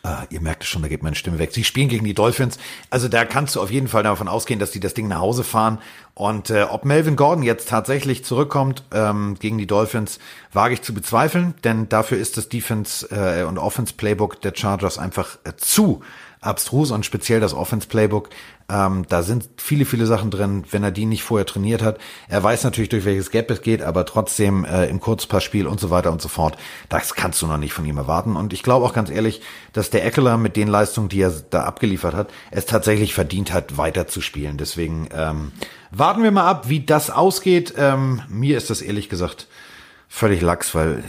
[0.06, 1.52] Uh, ihr merkt es schon, da geht meine Stimme weg.
[1.52, 2.60] Sie spielen gegen die Dolphins.
[2.91, 5.44] Also da kannst du auf jeden Fall davon ausgehen, dass die das Ding nach Hause
[5.44, 5.80] fahren.
[6.13, 10.20] Und äh, ob Melvin Gordon jetzt tatsächlich zurückkommt ähm, gegen die Dolphins,
[10.54, 15.00] wage ich zu bezweifeln, denn dafür ist das Defense äh, und Offense Playbook der Chargers
[15.00, 16.04] einfach äh, zu
[16.45, 18.29] abstrus und speziell das Offense Playbook.
[18.67, 21.99] Ähm, da sind viele, viele Sachen drin, wenn er die nicht vorher trainiert hat.
[22.27, 25.91] Er weiß natürlich, durch welches Gap es geht, aber trotzdem äh, im Kurzpassspiel und so
[25.91, 26.58] weiter und so fort,
[26.89, 28.36] das kannst du noch nicht von ihm erwarten.
[28.36, 29.41] Und ich glaube auch ganz ehrlich,
[29.73, 33.77] dass der Eckler mit den Leistungen, die er da abgeliefert hat, es tatsächlich verdient hat,
[33.77, 34.58] weiter zu spielen.
[34.58, 35.51] Deswegen ähm,
[35.91, 37.75] warten wir mal ab, wie das ausgeht.
[37.77, 39.47] Ähm, mir ist das ehrlich gesagt
[40.15, 41.04] völlig lax, weil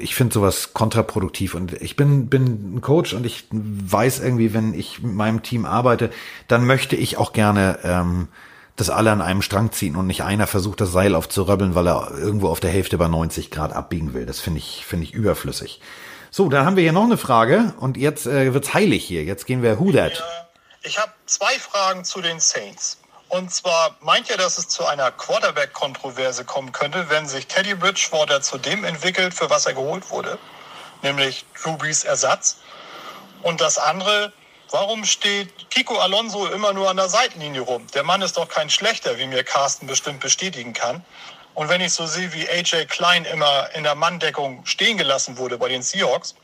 [0.00, 4.74] ich finde sowas kontraproduktiv und ich bin, bin ein Coach und ich weiß irgendwie, wenn
[4.74, 6.10] ich mit meinem Team arbeite,
[6.48, 8.26] dann möchte ich auch gerne, ähm,
[8.74, 12.10] dass alle an einem Strang ziehen und nicht einer versucht, das Seil aufzuröbbeln, weil er
[12.18, 14.26] irgendwo auf der Hälfte bei 90 Grad abbiegen will.
[14.26, 15.80] Das finde ich, finde ich überflüssig.
[16.32, 19.22] So, dann haben wir hier noch eine Frage und jetzt äh, wird's heilig hier.
[19.22, 20.24] Jetzt gehen wir Who that?
[20.82, 22.98] Ich habe zwei Fragen zu den Saints.
[23.28, 28.40] Und zwar meint ihr, dass es zu einer Quarterback-Kontroverse kommen könnte, wenn sich Teddy Bridgewater
[28.40, 30.38] zu dem entwickelt, für was er geholt wurde,
[31.02, 32.56] nämlich Drew Brees Ersatz.
[33.42, 34.32] Und das andere,
[34.70, 37.86] warum steht Kiko Alonso immer nur an der Seitenlinie rum?
[37.88, 41.04] Der Mann ist doch kein schlechter, wie mir Carsten bestimmt bestätigen kann.
[41.54, 45.58] Und wenn ich so sehe, wie AJ Klein immer in der Manndeckung stehen gelassen wurde
[45.58, 46.34] bei den Seahawks,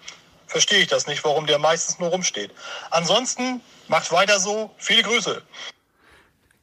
[0.48, 2.50] verstehe ich das nicht, warum der meistens nur rumsteht.
[2.90, 4.70] Ansonsten macht weiter so.
[4.76, 5.42] Viele Grüße.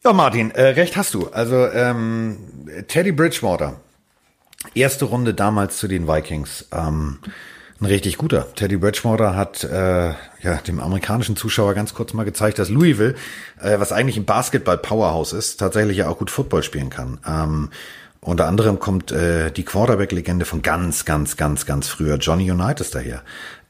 [0.03, 1.27] Ja, Martin, äh, recht hast du.
[1.27, 2.37] Also ähm,
[2.87, 3.79] Teddy Bridgewater,
[4.73, 6.67] erste Runde damals zu den Vikings.
[6.71, 7.19] Ähm,
[7.79, 8.51] ein richtig guter.
[8.55, 13.13] Teddy Bridgewater hat äh, ja dem amerikanischen Zuschauer ganz kurz mal gezeigt, dass Louisville,
[13.61, 17.19] äh, was eigentlich ein Basketball-Powerhouse ist, tatsächlich ja auch gut Football spielen kann.
[17.27, 17.69] Ähm,
[18.21, 23.21] unter anderem kommt äh, die Quarterback-Legende von ganz, ganz, ganz, ganz früher, Johnny Unitas daher.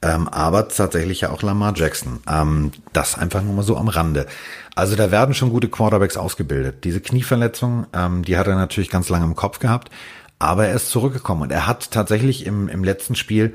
[0.04, 2.22] Ähm, aber tatsächlich ja auch Lamar Jackson.
[2.28, 4.26] Ähm, das einfach nur mal so am Rande.
[4.74, 6.84] Also da werden schon gute Quarterbacks ausgebildet.
[6.84, 9.92] Diese Knieverletzung, ähm, die hat er natürlich ganz lange im Kopf gehabt,
[10.40, 13.54] aber er ist zurückgekommen und er hat tatsächlich im, im letzten Spiel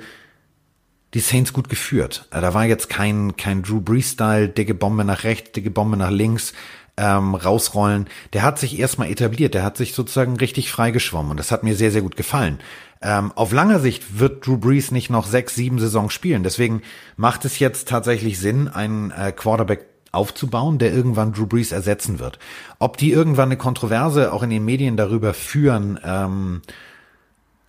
[1.15, 2.29] die Saints gut geführt.
[2.31, 6.11] Äh, da war jetzt kein, kein Drew Brees-Style, dicke Bombe nach rechts, dicke Bombe nach
[6.11, 6.53] links,
[6.97, 8.07] ähm, rausrollen.
[8.33, 11.77] Der hat sich erstmal etabliert, der hat sich sozusagen richtig freigeschwommen und das hat mir
[11.77, 12.59] sehr, sehr gut gefallen.
[13.03, 16.43] Ähm, auf langer Sicht wird Drew Brees nicht noch sechs, sieben Saisons spielen.
[16.43, 16.83] Deswegen
[17.17, 22.39] macht es jetzt tatsächlich Sinn, einen äh, Quarterback aufzubauen, der irgendwann Drew Brees ersetzen wird.
[22.79, 26.63] Ob die irgendwann eine Kontroverse auch in den Medien darüber führen, ähm,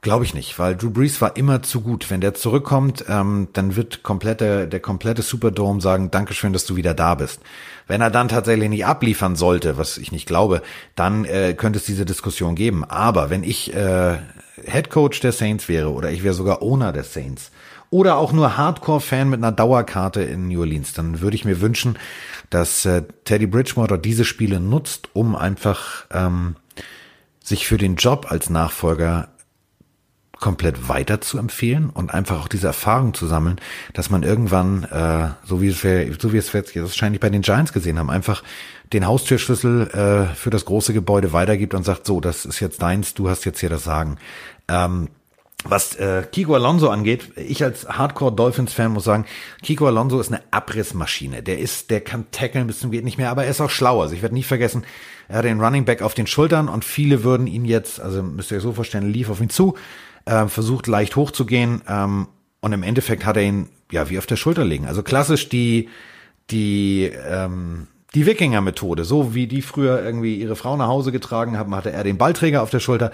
[0.02, 2.10] Glaube ich nicht, weil Drew Brees war immer zu gut.
[2.12, 6.94] Wenn der zurückkommt, ähm, dann wird komplette, der komplette Superdome sagen, Dankeschön, dass du wieder
[6.94, 7.42] da bist.
[7.88, 10.62] Wenn er dann tatsächlich nicht abliefern sollte, was ich nicht glaube,
[10.95, 12.84] dann äh, könnte es diese Diskussion geben.
[12.84, 14.17] Aber wenn ich äh,
[14.65, 17.52] Head Coach der Saints wäre oder ich wäre sogar Owner der Saints
[17.89, 21.97] oder auch nur Hardcore-Fan mit einer Dauerkarte in New Orleans, dann würde ich mir wünschen,
[22.50, 26.56] dass äh, Teddy Bridgewater diese Spiele nutzt, um einfach ähm,
[27.41, 29.30] sich für den Job als Nachfolger
[30.39, 33.60] komplett weiter zu empfehlen und einfach auch diese Erfahrung zu sammeln,
[33.93, 37.30] dass man irgendwann, äh, so wie es wir, so wie es wir jetzt wahrscheinlich bei
[37.30, 38.43] den Giants gesehen haben, einfach
[38.93, 39.89] den Haustürschlüssel
[40.32, 43.45] äh, für das große Gebäude weitergibt und sagt, so, das ist jetzt deins, du hast
[43.45, 44.17] jetzt hier das Sagen.
[44.67, 45.10] Ähm,
[45.63, 49.26] was äh, Kiko Alonso angeht, ich als Hardcore Dolphins Fan muss sagen,
[49.63, 51.41] Kiko Alonso ist eine Abrissmaschine.
[51.43, 54.04] Der ist, der kann tackeln bis zum geht nicht mehr, aber er ist auch schlauer.
[54.04, 54.86] Also ich werde nie vergessen,
[55.28, 58.52] er hat den Running Back auf den Schultern und viele würden ihn jetzt, also müsst
[58.52, 59.76] ihr euch so vorstellen, lief auf ihn zu,
[60.28, 62.28] äh, versucht leicht hochzugehen ähm,
[62.60, 64.86] und im Endeffekt hat er ihn ja wie auf der Schulter liegen.
[64.86, 65.90] Also klassisch die
[66.50, 71.76] die ähm, die Wikinger-Methode, so wie die früher irgendwie ihre Frau nach Hause getragen haben,
[71.76, 73.12] hatte er den Ballträger auf der Schulter.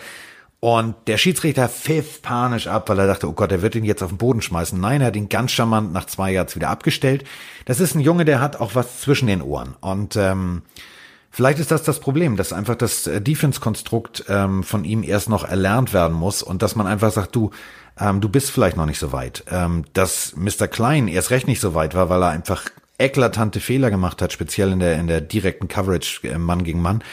[0.60, 4.02] Und der Schiedsrichter pfiff panisch ab, weil er dachte, oh Gott, er wird ihn jetzt
[4.02, 4.80] auf den Boden schmeißen.
[4.80, 7.26] Nein, er hat ihn ganz charmant nach zwei Yards wieder abgestellt.
[7.66, 9.76] Das ist ein Junge, der hat auch was zwischen den Ohren.
[9.82, 10.62] Und ähm,
[11.36, 15.44] Vielleicht ist das das Problem, dass einfach das äh, Defense-Konstrukt ähm, von ihm erst noch
[15.44, 17.50] erlernt werden muss und dass man einfach sagt, du,
[18.00, 19.44] ähm, du bist vielleicht noch nicht so weit.
[19.50, 20.68] Ähm, dass Mr.
[20.68, 22.66] Klein erst recht nicht so weit war, weil er einfach
[23.00, 27.04] eklatante Fehler gemacht hat, speziell in der in der direkten Coverage äh, Mann gegen Mann,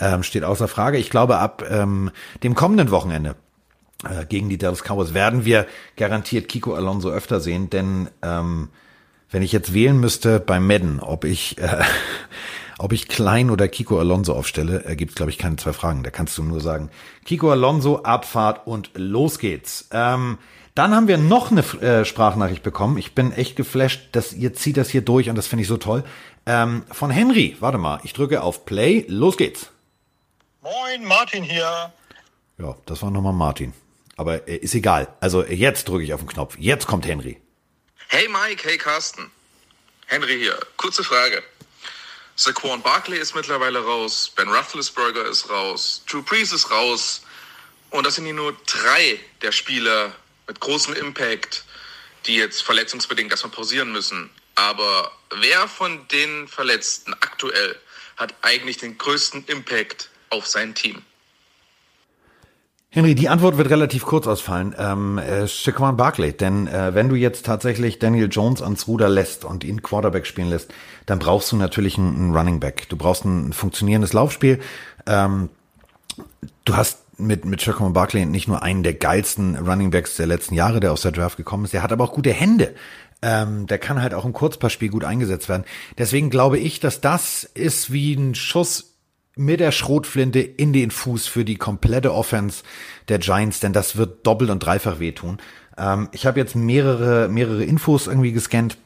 [0.00, 0.98] ähm, steht außer Frage.
[0.98, 2.10] Ich glaube, ab ähm,
[2.42, 3.36] dem kommenden Wochenende
[4.02, 8.70] äh, gegen die Dallas Cowboys werden wir garantiert Kiko Alonso öfter sehen, denn ähm,
[9.30, 11.84] wenn ich jetzt wählen müsste bei Madden, ob ich äh,
[12.78, 16.02] ob ich Klein oder Kiko Alonso aufstelle, äh, gibt glaube ich, keine zwei Fragen.
[16.02, 16.90] Da kannst du nur sagen,
[17.24, 19.88] Kiko Alonso, Abfahrt und los geht's.
[19.92, 20.38] Ähm,
[20.74, 22.98] dann haben wir noch eine äh, Sprachnachricht bekommen.
[22.98, 25.76] Ich bin echt geflasht, dass ihr zieht das hier durch und das finde ich so
[25.76, 26.04] toll.
[26.46, 27.56] Ähm, von Henry.
[27.58, 29.04] Warte mal, ich drücke auf Play.
[29.08, 29.70] Los geht's.
[30.62, 31.92] Moin, Martin hier.
[32.58, 33.72] Ja, das war nochmal Martin.
[34.16, 35.08] Aber äh, ist egal.
[35.20, 36.56] Also jetzt drücke ich auf den Knopf.
[36.58, 37.40] Jetzt kommt Henry.
[38.08, 39.30] Hey Mike, hey Carsten.
[40.06, 40.58] Henry hier.
[40.76, 41.42] Kurze Frage.
[42.40, 47.22] Saquon Barkley ist mittlerweile raus, Ben Roethlisberger ist raus, Drew Brees ist raus.
[47.90, 50.14] Und das sind hier nur drei der Spieler
[50.46, 51.64] mit großem Impact,
[52.26, 54.30] die jetzt verletzungsbedingt erstmal pausieren müssen.
[54.54, 57.76] Aber wer von den Verletzten aktuell
[58.16, 61.04] hat eigentlich den größten Impact auf sein Team?
[62.90, 64.74] Henry, die Antwort wird relativ kurz ausfallen.
[64.78, 69.44] Ähm, äh, Shaquan Barkley, denn äh, wenn du jetzt tatsächlich Daniel Jones ans Ruder lässt
[69.44, 70.72] und ihn Quarterback spielen lässt,
[71.04, 72.88] dann brauchst du natürlich einen, einen Running Back.
[72.88, 74.60] Du brauchst ein funktionierendes Laufspiel.
[75.06, 75.50] Ähm,
[76.64, 80.54] du hast mit, mit Shaquan Barkley nicht nur einen der geilsten Running Backs der letzten
[80.54, 82.74] Jahre, der aus der Draft gekommen ist, der hat aber auch gute Hände.
[83.20, 85.64] Ähm, der kann halt auch im Kurzpassspiel gut eingesetzt werden.
[85.98, 88.87] Deswegen glaube ich, dass das ist wie ein Schuss
[89.38, 92.62] mit der Schrotflinte in den Fuß für die komplette Offense
[93.08, 95.38] der Giants, denn das wird doppelt und dreifach wehtun.
[95.78, 98.76] Ähm, ich habe jetzt mehrere, mehrere Infos irgendwie gescannt.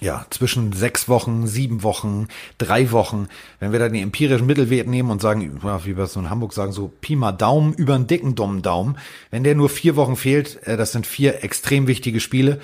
[0.00, 2.28] Ja, zwischen sechs Wochen, sieben Wochen,
[2.58, 3.26] drei Wochen.
[3.58, 6.52] Wenn wir dann die empirischen Mittelwert nehmen und sagen, wie wir es so in Hamburg
[6.52, 8.96] sagen, so Pi mal Daumen über einen dicken dummen Daumen.
[9.30, 12.60] Wenn der nur vier Wochen fehlt, äh, das sind vier extrem wichtige Spiele.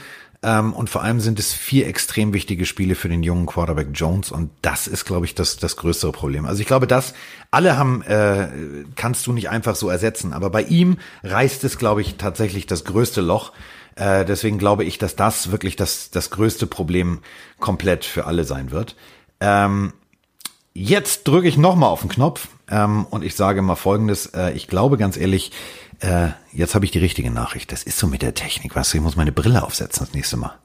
[0.47, 4.31] Ähm, und vor allem sind es vier extrem wichtige Spiele für den jungen Quarterback Jones.
[4.31, 6.47] Und das ist, glaube ich, das, das größere Problem.
[6.47, 7.15] Also ich glaube, das
[7.51, 8.47] alle haben, äh,
[8.95, 10.33] kannst du nicht einfach so ersetzen.
[10.33, 13.53] Aber bei ihm reißt es, glaube ich, tatsächlich das größte Loch.
[13.97, 17.19] Äh, deswegen glaube ich, dass das wirklich das, das größte Problem
[17.59, 18.95] komplett für alle sein wird.
[19.41, 19.95] Ähm,
[20.75, 24.27] jetzt drücke ich nochmal auf den Knopf ähm, und ich sage mal Folgendes.
[24.27, 25.51] Äh, ich glaube ganz ehrlich,
[26.01, 27.73] äh, jetzt habe ich die richtige Nachricht.
[27.73, 30.37] Das ist so mit der Technik, weißt du, ich muss meine Brille aufsetzen das nächste
[30.37, 30.59] Mal.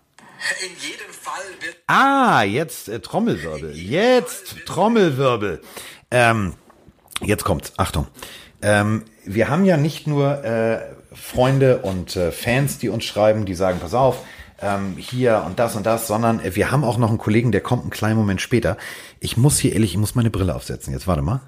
[0.63, 3.76] In jedem Fall wird Ah, jetzt äh, Trommelwirbel.
[3.76, 5.62] Jetzt Trommelwirbel.
[6.10, 6.54] Ähm,
[7.22, 7.74] jetzt kommt's.
[7.78, 8.08] Achtung.
[8.62, 10.82] Ähm, wir haben ja nicht nur äh,
[11.13, 14.24] Freunde und äh, Fans, die uns schreiben, die sagen, pass auf,
[14.62, 17.62] ähm, hier und das und das, sondern äh, wir haben auch noch einen Kollegen, der
[17.62, 18.78] kommt einen kleinen Moment später.
[19.20, 20.94] Ich muss hier ehrlich, ich muss meine Brille aufsetzen.
[20.94, 21.41] Jetzt warte mal.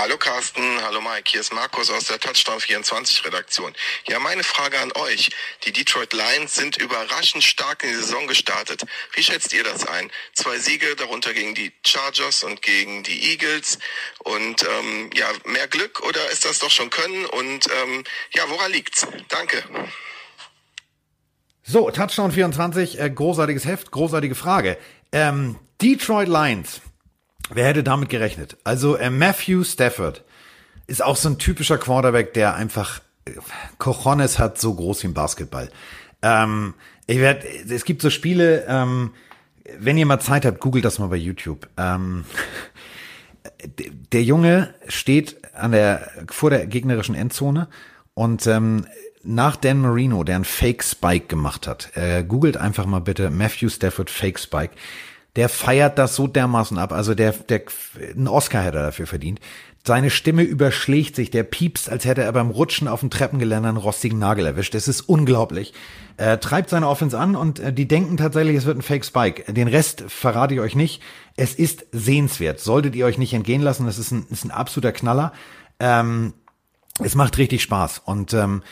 [0.00, 3.72] Hallo Carsten, hallo Mike, hier ist Markus aus der Touchdown 24 Redaktion.
[4.06, 5.30] Ja, meine Frage an euch.
[5.64, 8.82] Die Detroit Lions sind überraschend stark in die Saison gestartet.
[9.14, 10.08] Wie schätzt ihr das ein?
[10.34, 13.80] Zwei Siege, darunter gegen die Chargers und gegen die Eagles.
[14.20, 17.26] Und ähm, ja, mehr Glück oder ist das doch schon Können?
[17.26, 19.04] Und ähm, ja, woran liegt's?
[19.30, 19.64] Danke.
[21.64, 24.78] So, Touchdown 24, äh, großartiges Heft, großartige Frage.
[25.10, 26.82] Ähm, Detroit Lions
[27.50, 28.56] Wer hätte damit gerechnet?
[28.64, 30.24] Also äh, Matthew Stafford
[30.86, 33.00] ist auch so ein typischer Quarterback, der einfach
[33.78, 35.70] Cojones hat, so groß wie im Basketball.
[36.22, 36.74] Ähm,
[37.06, 39.12] ich werd, es gibt so Spiele, ähm,
[39.78, 41.68] wenn ihr mal Zeit habt, googelt das mal bei YouTube.
[41.76, 42.24] Ähm,
[44.12, 47.68] der Junge steht an der, vor der gegnerischen Endzone
[48.14, 48.86] und ähm,
[49.22, 53.68] nach Dan Marino, der einen Fake Spike gemacht hat, äh, googelt einfach mal bitte Matthew
[53.68, 54.74] Stafford Fake Spike.
[55.38, 56.90] Der feiert das so dermaßen ab.
[56.90, 57.62] Also der, der,
[58.12, 59.38] einen Oscar hätte er dafür verdient.
[59.86, 63.78] Seine Stimme überschlägt sich, der piepst, als hätte er beim Rutschen auf dem Treppengeländer einen
[63.78, 64.74] rostigen Nagel erwischt.
[64.74, 65.74] Das ist unglaublich.
[66.16, 69.52] Er treibt seine Offense an und äh, die denken tatsächlich, es wird ein Fake Spike.
[69.52, 71.04] Den Rest verrate ich euch nicht.
[71.36, 72.58] Es ist sehenswert.
[72.58, 73.86] Solltet ihr euch nicht entgehen lassen.
[73.86, 75.32] Das ist ein, ist ein absoluter Knaller.
[75.78, 76.34] Ähm,
[76.98, 78.02] es macht richtig Spaß.
[78.04, 78.64] Und ähm,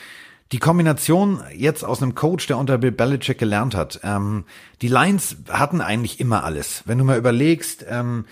[0.51, 4.45] die Kombination jetzt aus einem Coach, der unter Bill Belichick gelernt hat, ähm,
[4.81, 6.83] die Lions hatten eigentlich immer alles.
[6.85, 8.25] Wenn du mal überlegst, ähm,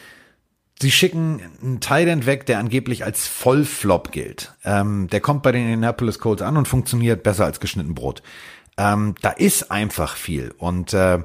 [0.79, 4.53] sie schicken einen Tight weg, der angeblich als Vollflop gilt.
[4.63, 8.21] Ähm, der kommt bei den Indianapolis Colts an und funktioniert besser als geschnitten Brot.
[8.77, 11.19] Ähm, da ist einfach viel und äh,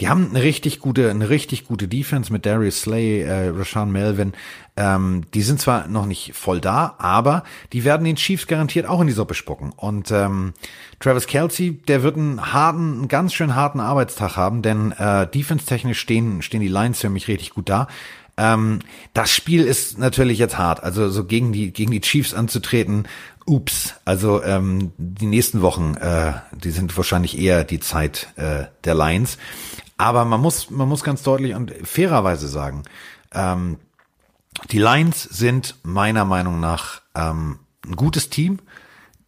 [0.00, 4.32] die haben eine richtig gute, eine richtig gute Defense mit Darius Slay, äh, Rashawn Melvin.
[4.76, 9.02] Ähm, die sind zwar noch nicht voll da, aber die werden den Chiefs garantiert auch
[9.02, 9.72] in die Suppe spucken.
[9.76, 10.54] Und ähm,
[10.98, 16.00] Travis Kelsey, der wird einen harten, einen ganz schön harten Arbeitstag haben, denn äh, defense-technisch
[16.00, 17.86] stehen stehen die Lions für mich richtig gut da.
[18.36, 18.80] Ähm,
[19.12, 20.82] das Spiel ist natürlich jetzt hart.
[20.82, 23.06] Also so gegen die gegen die Chiefs anzutreten,
[23.46, 28.94] Ups, also ähm, die nächsten Wochen, äh, die sind wahrscheinlich eher die Zeit äh, der
[28.94, 29.38] Lions.
[29.96, 32.84] Aber man muss, man muss ganz deutlich und fairerweise sagen,
[33.32, 33.78] ähm,
[34.70, 38.60] die Lions sind meiner Meinung nach ähm, ein gutes Team,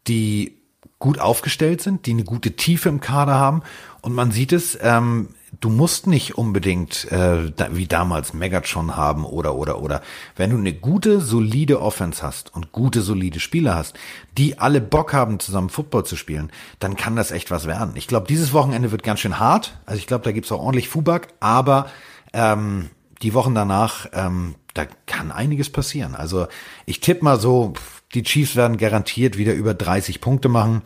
[0.09, 0.57] die
[0.98, 3.62] gut aufgestellt sind, die eine gute Tiefe im Kader haben.
[4.00, 5.29] Und man sieht es, ähm,
[5.61, 10.03] du musst nicht unbedingt äh, wie damals Megatron haben oder oder oder.
[10.37, 13.95] Wenn du eine gute, solide Offense hast und gute, solide Spieler hast,
[14.37, 17.92] die alle Bock haben, zusammen Football zu spielen, dann kann das echt was werden.
[17.95, 19.79] Ich glaube, dieses Wochenende wird ganz schön hart.
[19.87, 21.87] Also ich glaube, da gibt's auch ordentlich Fubak, aber
[22.33, 22.90] ähm,
[23.23, 26.14] die Wochen danach, ähm, da kann einiges passieren.
[26.14, 26.49] Also
[26.85, 27.73] ich tippe mal so,
[28.14, 30.83] die Chiefs werden garantiert wieder über 30 Punkte machen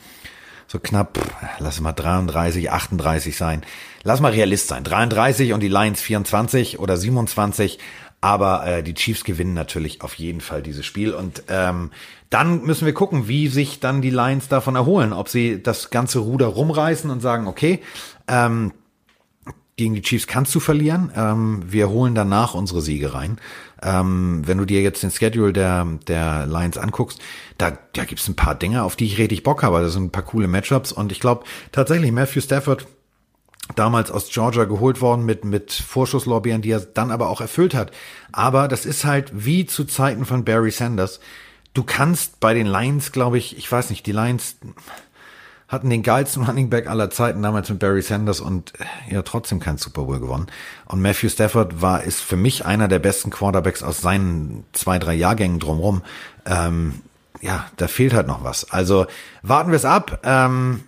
[0.71, 1.19] so knapp,
[1.59, 3.63] lass mal 33, 38 sein.
[4.05, 4.85] Lass mal Realist sein.
[4.85, 7.81] 33 und die Lions 24 oder 27.
[8.21, 11.13] Aber äh, die Chiefs gewinnen natürlich auf jeden Fall dieses Spiel.
[11.13, 11.91] Und ähm,
[12.29, 15.13] dann müssen wir gucken, wie sich dann die Lions davon erholen.
[15.13, 17.81] Ob sie das ganze Ruder rumreißen und sagen, okay,
[18.29, 18.73] ähm,
[19.77, 21.11] gegen die Chiefs kannst du verlieren.
[21.17, 23.39] Ähm, wir holen danach unsere Siege rein.
[23.83, 27.19] Ähm, wenn du dir jetzt den Schedule der, der Lions anguckst,
[27.57, 29.81] da, da gibt's ein paar Dinge, auf die ich richtig Bock habe.
[29.81, 32.87] Das sind ein paar coole Matchups und ich glaube tatsächlich Matthew Stafford
[33.77, 37.93] damals aus Georgia geholt worden mit, mit Vorschusslorbeeren, die er dann aber auch erfüllt hat.
[38.33, 41.21] Aber das ist halt wie zu Zeiten von Barry Sanders.
[41.73, 44.57] Du kannst bei den Lions, glaube ich, ich weiß nicht, die Lions,
[45.71, 49.61] hatten den geilsten Running Back aller Zeiten damals mit Barry Sanders und äh, ja trotzdem
[49.61, 50.49] kein Super Bowl gewonnen.
[50.85, 55.15] Und Matthew Stafford war ist für mich einer der besten Quarterbacks aus seinen zwei drei
[55.15, 56.03] Jahrgängen drumherum.
[56.45, 57.01] Ähm,
[57.41, 58.71] ja, da fehlt halt noch was.
[58.71, 59.07] Also
[59.43, 60.21] warten wir es ab.
[60.25, 60.81] Ähm,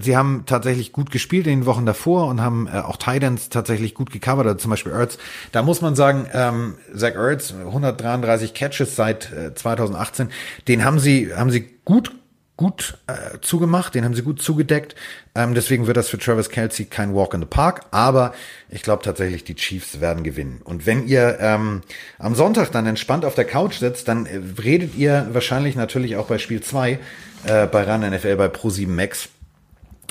[0.00, 3.94] sie haben tatsächlich gut gespielt in den Wochen davor und haben äh, auch Titans tatsächlich
[3.94, 5.18] gut gecovert, also zum Beispiel Ertz.
[5.52, 10.30] Da muss man sagen, ähm, Zach Ertz, 133 Catches seit äh, 2018,
[10.68, 12.12] den haben sie, haben sie gut
[12.60, 14.94] gut äh, zugemacht, den haben sie gut zugedeckt.
[15.34, 18.34] Ähm, deswegen wird das für Travis Kelsey kein Walk in the Park, aber
[18.68, 20.60] ich glaube tatsächlich, die Chiefs werden gewinnen.
[20.62, 21.80] Und wenn ihr ähm,
[22.18, 26.26] am Sonntag dann entspannt auf der Couch sitzt, dann äh, redet ihr wahrscheinlich natürlich auch
[26.26, 26.98] bei Spiel 2
[27.46, 29.30] äh, bei RAN NFL bei Pro7 Max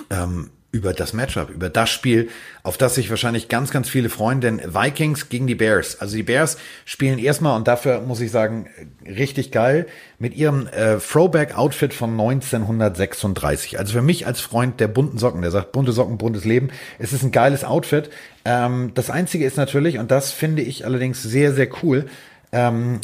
[0.10, 2.30] ähm, über das Matchup, über das Spiel,
[2.62, 6.00] auf das sich wahrscheinlich ganz, ganz viele freuen, denn Vikings gegen die Bears.
[6.00, 8.68] Also die Bears spielen erstmal, und dafür muss ich sagen,
[9.04, 9.88] richtig geil,
[10.20, 13.80] mit ihrem äh, Throwback-Outfit von 1936.
[13.80, 17.14] Also für mich als Freund der bunten Socken, der sagt, bunte Socken, buntes Leben, es
[17.14, 18.12] ist ein geiles Outfit.
[18.46, 22.06] Ähm, das Einzige ist natürlich, und das finde ich allerdings sehr, sehr cool,
[22.52, 23.00] ähm,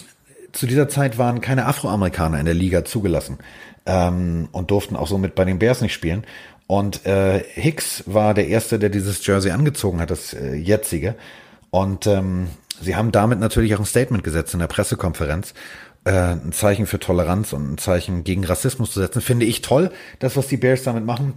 [0.51, 3.39] zu dieser Zeit waren keine Afroamerikaner in der Liga zugelassen
[3.85, 6.23] ähm, und durften auch somit bei den Bears nicht spielen.
[6.67, 11.15] Und äh, Hicks war der Erste, der dieses Jersey angezogen hat, das äh, jetzige.
[11.69, 12.47] Und ähm,
[12.81, 15.53] sie haben damit natürlich auch ein Statement gesetzt in der Pressekonferenz.
[16.05, 19.21] Äh, ein Zeichen für Toleranz und ein Zeichen gegen Rassismus zu setzen.
[19.21, 21.33] Finde ich toll, das, was die Bears damit machen.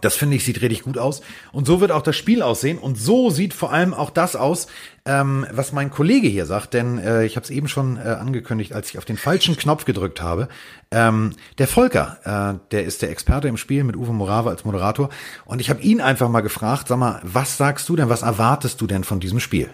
[0.00, 1.20] Das finde ich sieht richtig gut aus.
[1.52, 2.78] Und so wird auch das Spiel aussehen.
[2.78, 4.66] Und so sieht vor allem auch das aus,
[5.04, 6.72] ähm, was mein Kollege hier sagt.
[6.74, 9.84] Denn äh, ich habe es eben schon äh, angekündigt, als ich auf den falschen Knopf
[9.84, 10.48] gedrückt habe.
[10.90, 15.10] Ähm, der Volker, äh, der ist der Experte im Spiel mit Uwe Morave als Moderator.
[15.44, 18.80] Und ich habe ihn einfach mal gefragt, sag mal, was sagst du denn, was erwartest
[18.80, 19.68] du denn von diesem Spiel?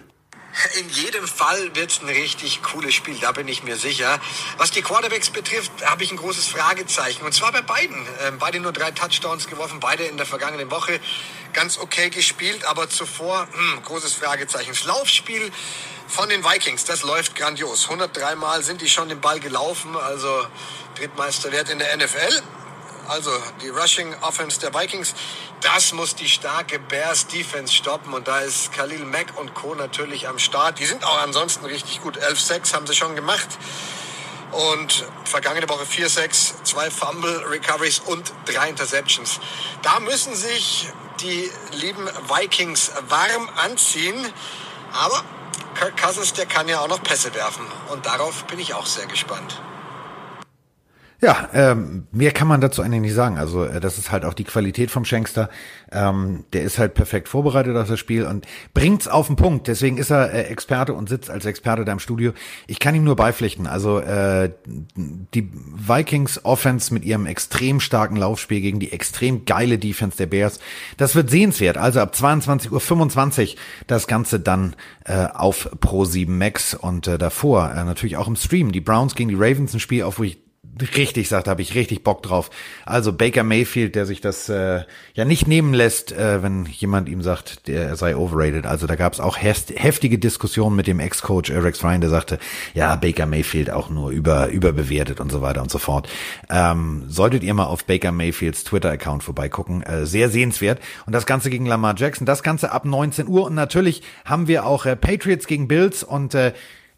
[0.79, 4.19] In jedem Fall wird es ein richtig cooles Spiel, da bin ich mir sicher.
[4.57, 7.23] Was die Quarterbacks betrifft, habe ich ein großes Fragezeichen.
[7.23, 7.95] Und zwar bei beiden.
[8.25, 10.99] Ähm, beide nur drei Touchdowns geworfen, beide in der vergangenen Woche
[11.53, 14.71] ganz okay gespielt, aber zuvor hm, großes Fragezeichen.
[14.71, 15.51] Das Laufspiel
[16.07, 17.85] von den Vikings, das läuft grandios.
[17.85, 20.45] 103 Mal sind die schon den Ball gelaufen, also
[20.95, 22.41] Drittmeisterwert in der NFL.
[23.09, 23.31] Also
[23.63, 25.15] die Rushing Offense der Vikings,
[25.61, 29.73] das muss die starke Bears Defense stoppen und da ist Khalil Mack und Co.
[29.73, 30.77] natürlich am Start.
[30.77, 32.19] Die sind auch ansonsten richtig gut.
[32.19, 33.47] 11-6 haben sie schon gemacht.
[34.51, 39.39] Und vergangene Woche 4-6, zwei Fumble Recoveries und drei Interceptions.
[39.81, 44.23] Da müssen sich die lieben Vikings warm anziehen.
[44.93, 45.23] Aber
[45.73, 47.65] Kirk Cousins, der kann ja auch noch Pässe werfen.
[47.89, 49.59] Und darauf bin ich auch sehr gespannt.
[51.21, 53.37] Ja, ähm, mehr kann man dazu eigentlich nicht sagen.
[53.37, 55.49] Also äh, das ist halt auch die Qualität vom Schenkster.
[55.91, 59.67] Ähm, der ist halt perfekt vorbereitet auf das Spiel und bringt's auf den Punkt.
[59.67, 62.31] Deswegen ist er äh, Experte und sitzt als Experte da im Studio.
[62.67, 63.67] Ich kann ihm nur beipflichten.
[63.67, 64.49] Also äh,
[64.95, 70.59] die Vikings Offense mit ihrem extrem starken Laufspiel gegen die extrem geile Defense der Bears,
[70.95, 71.77] das wird sehenswert.
[71.77, 77.71] Also ab 22.25 Uhr das Ganze dann äh, auf Pro 7 Max und äh, davor
[77.71, 78.71] äh, natürlich auch im Stream.
[78.71, 80.37] Die Browns gegen die Ravens, ein Spiel, auf wo ich
[80.95, 82.49] richtig sagt, habe ich richtig Bock drauf.
[82.85, 87.21] Also Baker Mayfield, der sich das äh, ja nicht nehmen lässt, äh, wenn jemand ihm
[87.21, 88.65] sagt, der sei overrated.
[88.65, 92.39] Also da gab es auch heftige Diskussionen mit dem Ex-Coach Rex Ryan, der sagte,
[92.73, 96.07] ja, Baker Mayfield auch nur über überbewertet und so weiter und so fort.
[96.49, 100.79] Ähm, solltet ihr mal auf Baker Mayfields Twitter-Account vorbeigucken, äh, sehr sehenswert.
[101.05, 103.45] Und das Ganze gegen Lamar Jackson, das Ganze ab 19 Uhr.
[103.45, 106.53] Und natürlich haben wir auch äh, Patriots gegen Bills und äh,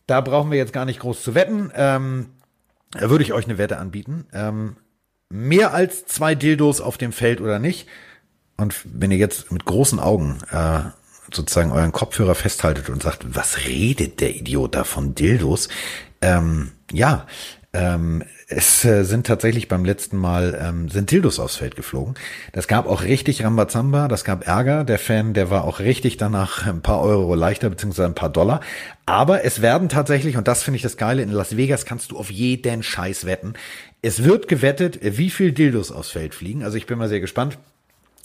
[0.08, 1.72] da brauchen wir jetzt gar nicht groß zu wetten.
[1.76, 2.28] Ähm,
[3.00, 4.26] würde ich euch eine Wette anbieten.
[4.34, 4.76] Ähm,
[5.30, 7.88] mehr als zwei Dildos auf dem Feld oder nicht.
[8.58, 10.82] Und wenn ihr jetzt mit großen Augen äh,
[11.34, 15.70] sozusagen euren Kopfhörer festhaltet und sagt, was redet der Idiot da von Dildos?
[16.22, 17.26] Ähm, ja,
[17.74, 22.16] ähm, es äh, sind tatsächlich beim letzten Mal ähm, sind Dildos aufs Feld geflogen.
[22.52, 24.84] Das gab auch richtig Rambazamba, das gab Ärger.
[24.84, 28.60] Der Fan, der war auch richtig danach ein paar Euro leichter, beziehungsweise ein paar Dollar.
[29.06, 32.18] Aber es werden tatsächlich, und das finde ich das Geile, in Las Vegas kannst du
[32.18, 33.54] auf jeden Scheiß wetten.
[34.02, 36.64] Es wird gewettet, wie viel Dildos aufs Feld fliegen.
[36.64, 37.58] Also ich bin mal sehr gespannt.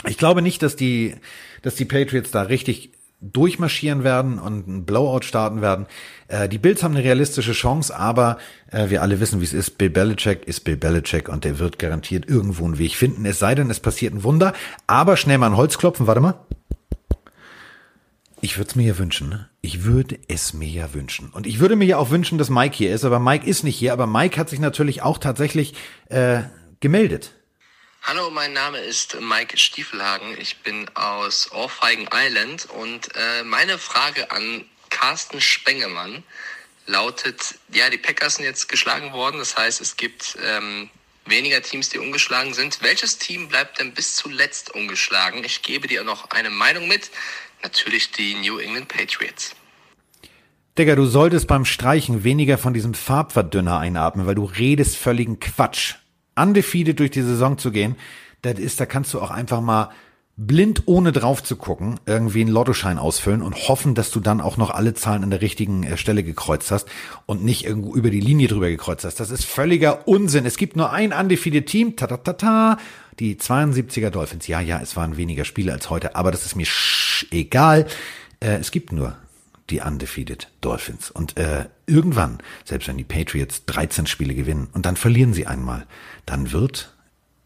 [0.08, 1.14] Ich glaube nicht, dass die,
[1.62, 5.86] dass die Patriots da richtig durchmarschieren werden und ein Blowout starten werden.
[6.28, 8.38] Äh, die Bills haben eine realistische Chance, aber
[8.70, 9.78] äh, wir alle wissen, wie es ist.
[9.78, 13.24] Bill Belichick ist Bill Belichick und der wird garantiert irgendwo einen Weg finden.
[13.24, 14.52] Es sei denn, es passiert ein Wunder.
[14.86, 16.34] Aber schnell mal ein Holz klopfen, warte mal.
[18.42, 19.30] Ich würde es mir ja wünschen.
[19.30, 19.48] Ne?
[19.62, 21.30] Ich würde es mir ja wünschen.
[21.30, 23.76] Und ich würde mir ja auch wünschen, dass Mike hier ist, aber Mike ist nicht
[23.76, 23.92] hier.
[23.92, 25.74] Aber Mike hat sich natürlich auch tatsächlich
[26.10, 26.42] äh,
[26.80, 27.32] gemeldet.
[28.08, 30.40] Hallo, mein Name ist Mike Stiefelhagen.
[30.40, 36.22] Ich bin aus Ohrfeigen Island und äh, meine Frage an Carsten Spengemann
[36.86, 39.38] lautet, ja, die Packers sind jetzt geschlagen worden.
[39.38, 40.88] Das heißt, es gibt ähm,
[41.24, 42.80] weniger Teams, die ungeschlagen sind.
[42.80, 45.42] Welches Team bleibt denn bis zuletzt ungeschlagen?
[45.42, 47.10] Ich gebe dir noch eine Meinung mit.
[47.64, 49.56] Natürlich die New England Patriots.
[50.78, 55.96] Digga, du solltest beim Streichen weniger von diesem Farbverdünner einatmen, weil du redest völligen Quatsch
[56.36, 57.96] undefeated durch die Saison zu gehen,
[58.42, 59.90] das ist, da kannst du auch einfach mal
[60.38, 64.58] blind ohne drauf zu gucken, irgendwie einen Lottoschein ausfüllen und hoffen, dass du dann auch
[64.58, 66.88] noch alle Zahlen an der richtigen äh, Stelle gekreuzt hast
[67.24, 69.18] und nicht irgendwo über die Linie drüber gekreuzt hast.
[69.18, 70.44] Das ist völliger Unsinn.
[70.44, 72.78] Es gibt nur ein undefeated Team, ta ta ta ta,
[73.18, 74.46] die 72er Dolphins.
[74.46, 76.66] Ja, ja, es waren weniger Spiele als heute, aber das ist mir
[77.30, 77.86] egal.
[78.40, 79.16] Äh, es gibt nur
[79.70, 81.10] die undefeated Dolphins.
[81.10, 85.86] Und äh, irgendwann, selbst wenn die Patriots 13 Spiele gewinnen und dann verlieren sie einmal,
[86.24, 86.92] dann wird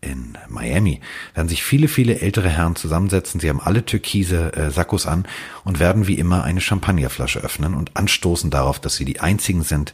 [0.02, 1.00] in Miami
[1.34, 3.40] werden sich viele, viele ältere Herren zusammensetzen.
[3.40, 5.26] Sie haben alle türkise äh, Sakkos an
[5.64, 9.92] und werden wie immer eine Champagnerflasche öffnen und anstoßen darauf, dass sie die einzigen sind,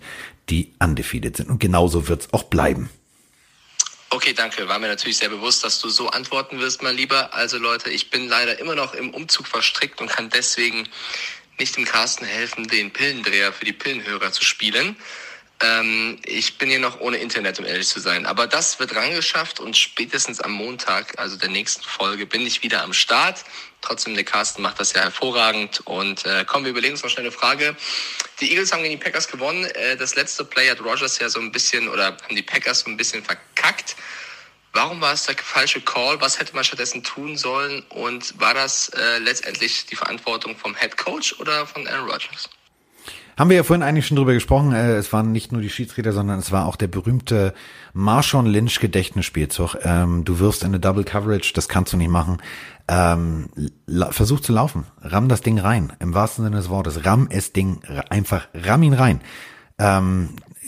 [0.48, 1.50] die undefeated sind.
[1.50, 2.88] Und genauso wird's auch bleiben.
[4.10, 4.68] Okay, danke.
[4.68, 7.34] War mir natürlich sehr bewusst, dass du so antworten wirst, mein Lieber.
[7.34, 10.88] Also Leute, ich bin leider immer noch im Umzug verstrickt und kann deswegen
[11.58, 14.96] nicht dem Carsten helfen, den Pillendreher für die Pillenhörer zu spielen.
[15.62, 18.26] Ähm, ich bin hier noch ohne Internet, um ehrlich zu sein.
[18.26, 22.82] Aber das wird rangeschafft und spätestens am Montag, also der nächsten Folge, bin ich wieder
[22.82, 23.44] am Start.
[23.80, 25.80] Trotzdem, der Carsten macht das ja hervorragend.
[25.86, 27.74] Und äh, kommen wir überlegen uns noch schnell eine Frage.
[28.40, 29.64] Die Eagles haben gegen die Packers gewonnen.
[29.64, 32.90] Äh, das letzte Play hat Rogers ja so ein bisschen, oder haben die Packers so
[32.90, 33.96] ein bisschen verkackt.
[34.76, 36.20] Warum war es der falsche Call?
[36.20, 37.82] Was hätte man stattdessen tun sollen?
[37.88, 42.50] Und war das äh, letztendlich die Verantwortung vom Head Coach oder von Aaron Rodgers?
[43.38, 44.74] Haben wir ja vorhin eigentlich schon drüber gesprochen.
[44.74, 47.54] Äh, es waren nicht nur die Schiedsrichter, sondern es war auch der berühmte
[47.94, 49.78] Marshawn Lynch Gedächtnisspielzug.
[49.82, 52.42] Ähm, du wirfst eine Double Coverage, das kannst du nicht machen.
[52.86, 53.48] Ähm,
[54.10, 57.80] versuch zu laufen, ramm das Ding rein, im wahrsten Sinne des Wortes, ramm es Ding,
[58.10, 59.22] einfach ramm ihn rein.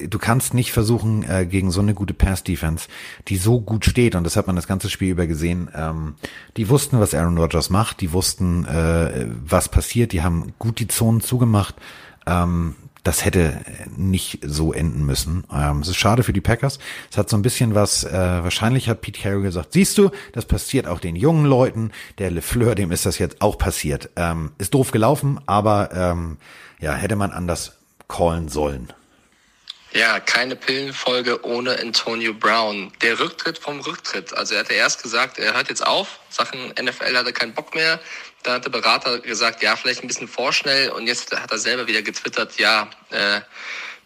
[0.07, 2.89] Du kannst nicht versuchen, äh, gegen so eine gute Pass-Defense,
[3.29, 6.15] die so gut steht, und das hat man das ganze Spiel über gesehen, ähm,
[6.57, 10.89] die wussten, was Aaron Rodgers macht, die wussten, äh, was passiert, die haben gut die
[10.89, 11.75] Zonen zugemacht.
[12.27, 13.61] Ähm, das hätte
[13.97, 15.45] nicht so enden müssen.
[15.51, 16.79] Ähm, es ist schade für die Packers.
[17.11, 20.45] Es hat so ein bisschen was, äh, wahrscheinlich hat Pete Carroll gesagt, siehst du, das
[20.45, 21.93] passiert auch den jungen Leuten.
[22.19, 24.11] Der LeFleur, dem ist das jetzt auch passiert.
[24.17, 26.37] Ähm, ist doof gelaufen, aber ähm,
[26.81, 27.79] ja, hätte man anders
[28.09, 28.89] callen sollen.
[29.93, 32.93] Ja, keine Pillenfolge ohne Antonio Brown.
[33.01, 34.35] Der Rücktritt vom Rücktritt.
[34.35, 36.21] Also er hatte erst gesagt, er hört jetzt auf.
[36.29, 37.99] Sachen NFL hat er keinen Bock mehr.
[38.43, 40.91] Da hat der Berater gesagt, ja, vielleicht ein bisschen vorschnell.
[40.91, 43.41] Und jetzt hat er selber wieder getwittert, ja, äh,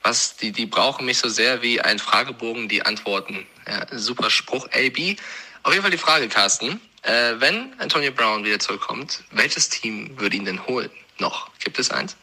[0.02, 3.46] was, die, die brauchen mich so sehr wie ein Fragebogen, die antworten.
[3.66, 5.16] Ja, super Spruch, AB.
[5.62, 6.80] Auf jeden Fall die Frage, Carsten.
[7.02, 10.90] Äh, wenn Antonio Brown wieder zurückkommt, welches Team würde ihn denn holen?
[11.18, 11.50] Noch?
[11.58, 12.16] Gibt es eins?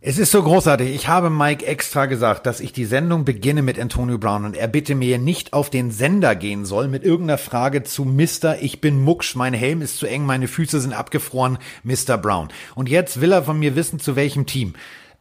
[0.00, 0.94] Es ist so großartig.
[0.94, 4.68] Ich habe Mike extra gesagt, dass ich die Sendung beginne mit Antonio Brown und er
[4.68, 8.58] bitte mir nicht auf den Sender gehen soll mit irgendeiner Frage zu Mr.
[8.60, 12.18] Ich bin mucksch, mein Helm ist zu eng, meine Füße sind abgefroren, Mr.
[12.18, 12.48] Brown.
[12.74, 14.74] Und jetzt will er von mir wissen, zu welchem Team.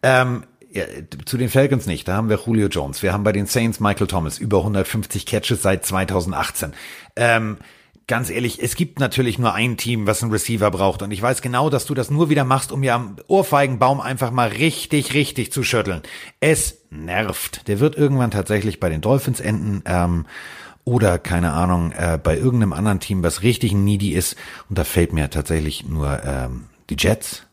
[0.03, 0.83] Ähm, ja,
[1.25, 3.01] zu den Falcons nicht, da haben wir Julio Jones.
[3.01, 6.73] Wir haben bei den Saints Michael Thomas, über 150 Catches seit 2018.
[7.15, 7.57] Ähm,
[8.07, 11.01] ganz ehrlich, es gibt natürlich nur ein Team, was einen Receiver braucht.
[11.01, 14.31] Und ich weiß genau, dass du das nur wieder machst, um mir am Ohrfeigenbaum einfach
[14.31, 16.01] mal richtig, richtig zu schütteln.
[16.39, 17.67] Es nervt.
[17.67, 19.81] Der wird irgendwann tatsächlich bei den Dolphins enden.
[19.85, 20.25] Ähm,
[20.83, 24.35] oder keine Ahnung, äh, bei irgendeinem anderen Team, was richtig needy ist.
[24.69, 27.43] Und da fällt mir tatsächlich nur ähm, die Jets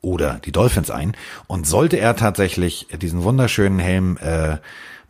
[0.00, 1.14] oder die Dolphins ein.
[1.46, 4.56] Und sollte er tatsächlich diesen wunderschönen Helm äh,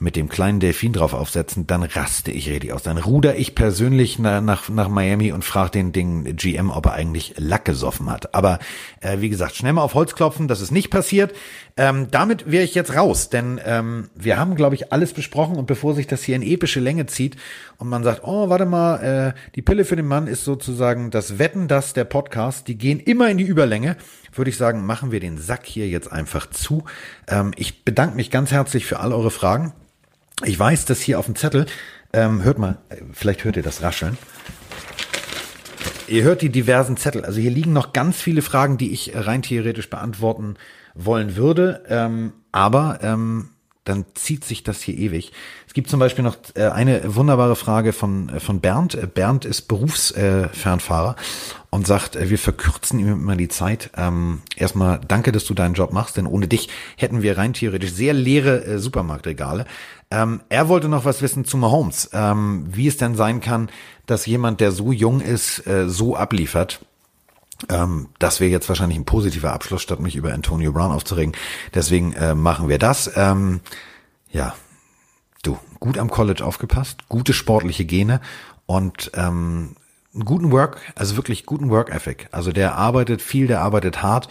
[0.01, 2.83] mit dem kleinen Delfin drauf aufsetzen, dann raste ich richtig aus.
[2.83, 7.35] Dann ruder ich persönlich nach, nach, Miami und frage den Ding GM, ob er eigentlich
[7.37, 8.35] Lack gesoffen hat.
[8.35, 8.59] Aber
[9.01, 11.35] äh, wie gesagt, schnell mal auf Holz klopfen, das ist nicht passiert.
[11.77, 15.67] Ähm, damit wäre ich jetzt raus, denn ähm, wir haben, glaube ich, alles besprochen und
[15.67, 17.37] bevor sich das hier in epische Länge zieht
[17.77, 21.39] und man sagt, oh, warte mal, äh, die Pille für den Mann ist sozusagen das
[21.39, 23.97] Wetten, das der Podcast, die gehen immer in die Überlänge
[24.33, 26.85] würde ich sagen, machen wir den Sack hier jetzt einfach zu.
[27.29, 29.73] Ähm, ich bedanke mich ganz herzlich für all eure Fragen.
[30.45, 31.67] Ich weiß, dass hier auf dem Zettel,
[32.13, 32.79] ähm, hört mal,
[33.13, 34.17] vielleicht hört ihr das Rascheln.
[36.09, 37.25] Ihr hört die diversen Zettel.
[37.25, 40.57] Also hier liegen noch ganz viele Fragen, die ich rein theoretisch beantworten
[40.95, 41.85] wollen würde.
[41.89, 43.51] Ähm, aber ähm,
[43.85, 45.33] dann zieht sich das hier ewig.
[45.67, 48.95] Es gibt zum Beispiel noch äh, eine wunderbare Frage von, äh, von Bernd.
[48.95, 51.17] Äh, Bernd ist Berufsfernfahrer
[51.71, 53.91] und sagt, wir verkürzen ihm immer die Zeit.
[53.97, 57.93] Ähm, erstmal danke, dass du deinen Job machst, denn ohne dich hätten wir rein theoretisch
[57.93, 59.65] sehr leere Supermarktregale.
[60.11, 63.71] Ähm, er wollte noch was wissen zu Mahomes, ähm, wie es denn sein kann,
[64.07, 66.81] dass jemand, der so jung ist, so abliefert.
[67.69, 71.37] Ähm, das wäre jetzt wahrscheinlich ein positiver Abschluss, statt mich über Antonio Brown aufzuregen.
[71.75, 73.11] Deswegen äh, machen wir das.
[73.17, 73.61] Ähm,
[74.31, 74.55] ja,
[75.43, 78.21] du, gut am College aufgepasst, gute sportliche Gene
[78.67, 79.77] und ähm,
[80.15, 82.29] einen guten Work, also wirklich guten Work Ethic.
[82.33, 84.29] Also der arbeitet viel, der arbeitet hart.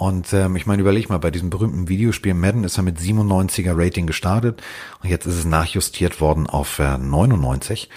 [0.00, 3.72] Und ähm, ich meine, überleg mal, bei diesem berühmten Videospiel Madden ist er mit 97er
[3.76, 4.62] Rating gestartet
[5.02, 7.90] und jetzt ist es nachjustiert worden auf äh, 99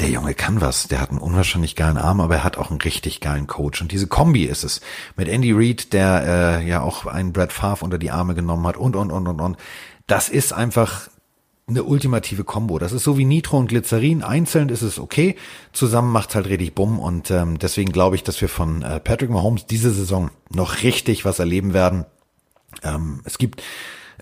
[0.00, 2.80] der Junge kann was, der hat einen unwahrscheinlich geilen Arm, aber er hat auch einen
[2.80, 3.80] richtig geilen Coach.
[3.80, 4.80] Und diese Kombi ist es.
[5.14, 8.76] Mit Andy Reid, der äh, ja auch einen Brad Favre unter die Arme genommen hat
[8.76, 9.56] und, und, und, und, und.
[10.08, 11.08] Das ist einfach
[11.66, 12.78] eine ultimative Kombo.
[12.78, 14.22] Das ist so wie Nitro und Glycerin.
[14.22, 15.36] Einzeln ist es okay,
[15.72, 16.98] zusammen macht's halt richtig bumm.
[16.98, 21.24] Und ähm, deswegen glaube ich, dass wir von äh, Patrick Mahomes diese Saison noch richtig
[21.24, 22.04] was erleben werden.
[22.82, 23.62] Ähm, es gibt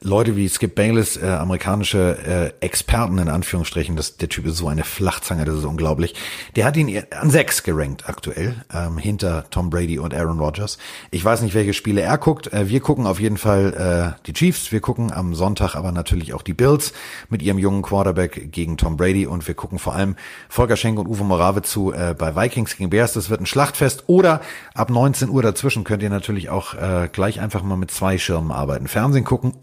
[0.04, 4.66] Leute wie Skip Bayless, äh, amerikanische äh, Experten in Anführungsstrichen, das, der Typ ist so
[4.66, 6.14] eine Flachzange, das ist unglaublich.
[6.56, 10.78] Der hat ihn an sechs gerankt aktuell, ähm, hinter Tom Brady und Aaron Rodgers.
[11.12, 12.52] Ich weiß nicht, welche Spiele er guckt.
[12.52, 16.34] Äh, wir gucken auf jeden Fall äh, die Chiefs, wir gucken am Sonntag aber natürlich
[16.34, 16.92] auch die Bills
[17.28, 20.16] mit ihrem jungen Quarterback gegen Tom Brady und wir gucken vor allem
[20.48, 23.12] Volker Schenk und Uwe Morave zu äh, bei Vikings gegen Bears.
[23.12, 24.40] Das wird ein Schlachtfest oder
[24.74, 28.50] ab 19 Uhr dazwischen könnt ihr natürlich auch äh, gleich einfach mal mit zwei Schirmen
[28.50, 28.88] arbeiten.
[28.88, 29.54] Fernsehen gucken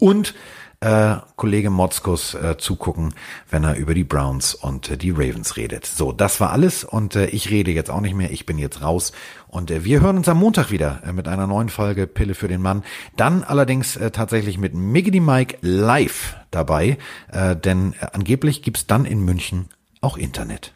[0.80, 3.14] äh, Kollege Motzkus äh, zugucken,
[3.50, 5.84] wenn er über die Browns und äh, die Ravens redet.
[5.84, 8.30] So, das war alles und äh, ich rede jetzt auch nicht mehr.
[8.30, 9.12] Ich bin jetzt raus
[9.48, 12.48] und äh, wir hören uns am Montag wieder äh, mit einer neuen Folge Pille für
[12.48, 12.82] den Mann.
[13.16, 16.96] Dann allerdings äh, tatsächlich mit Miggity Mike live dabei,
[17.30, 19.68] äh, denn äh, angeblich gibt's dann in München
[20.00, 20.72] auch Internet.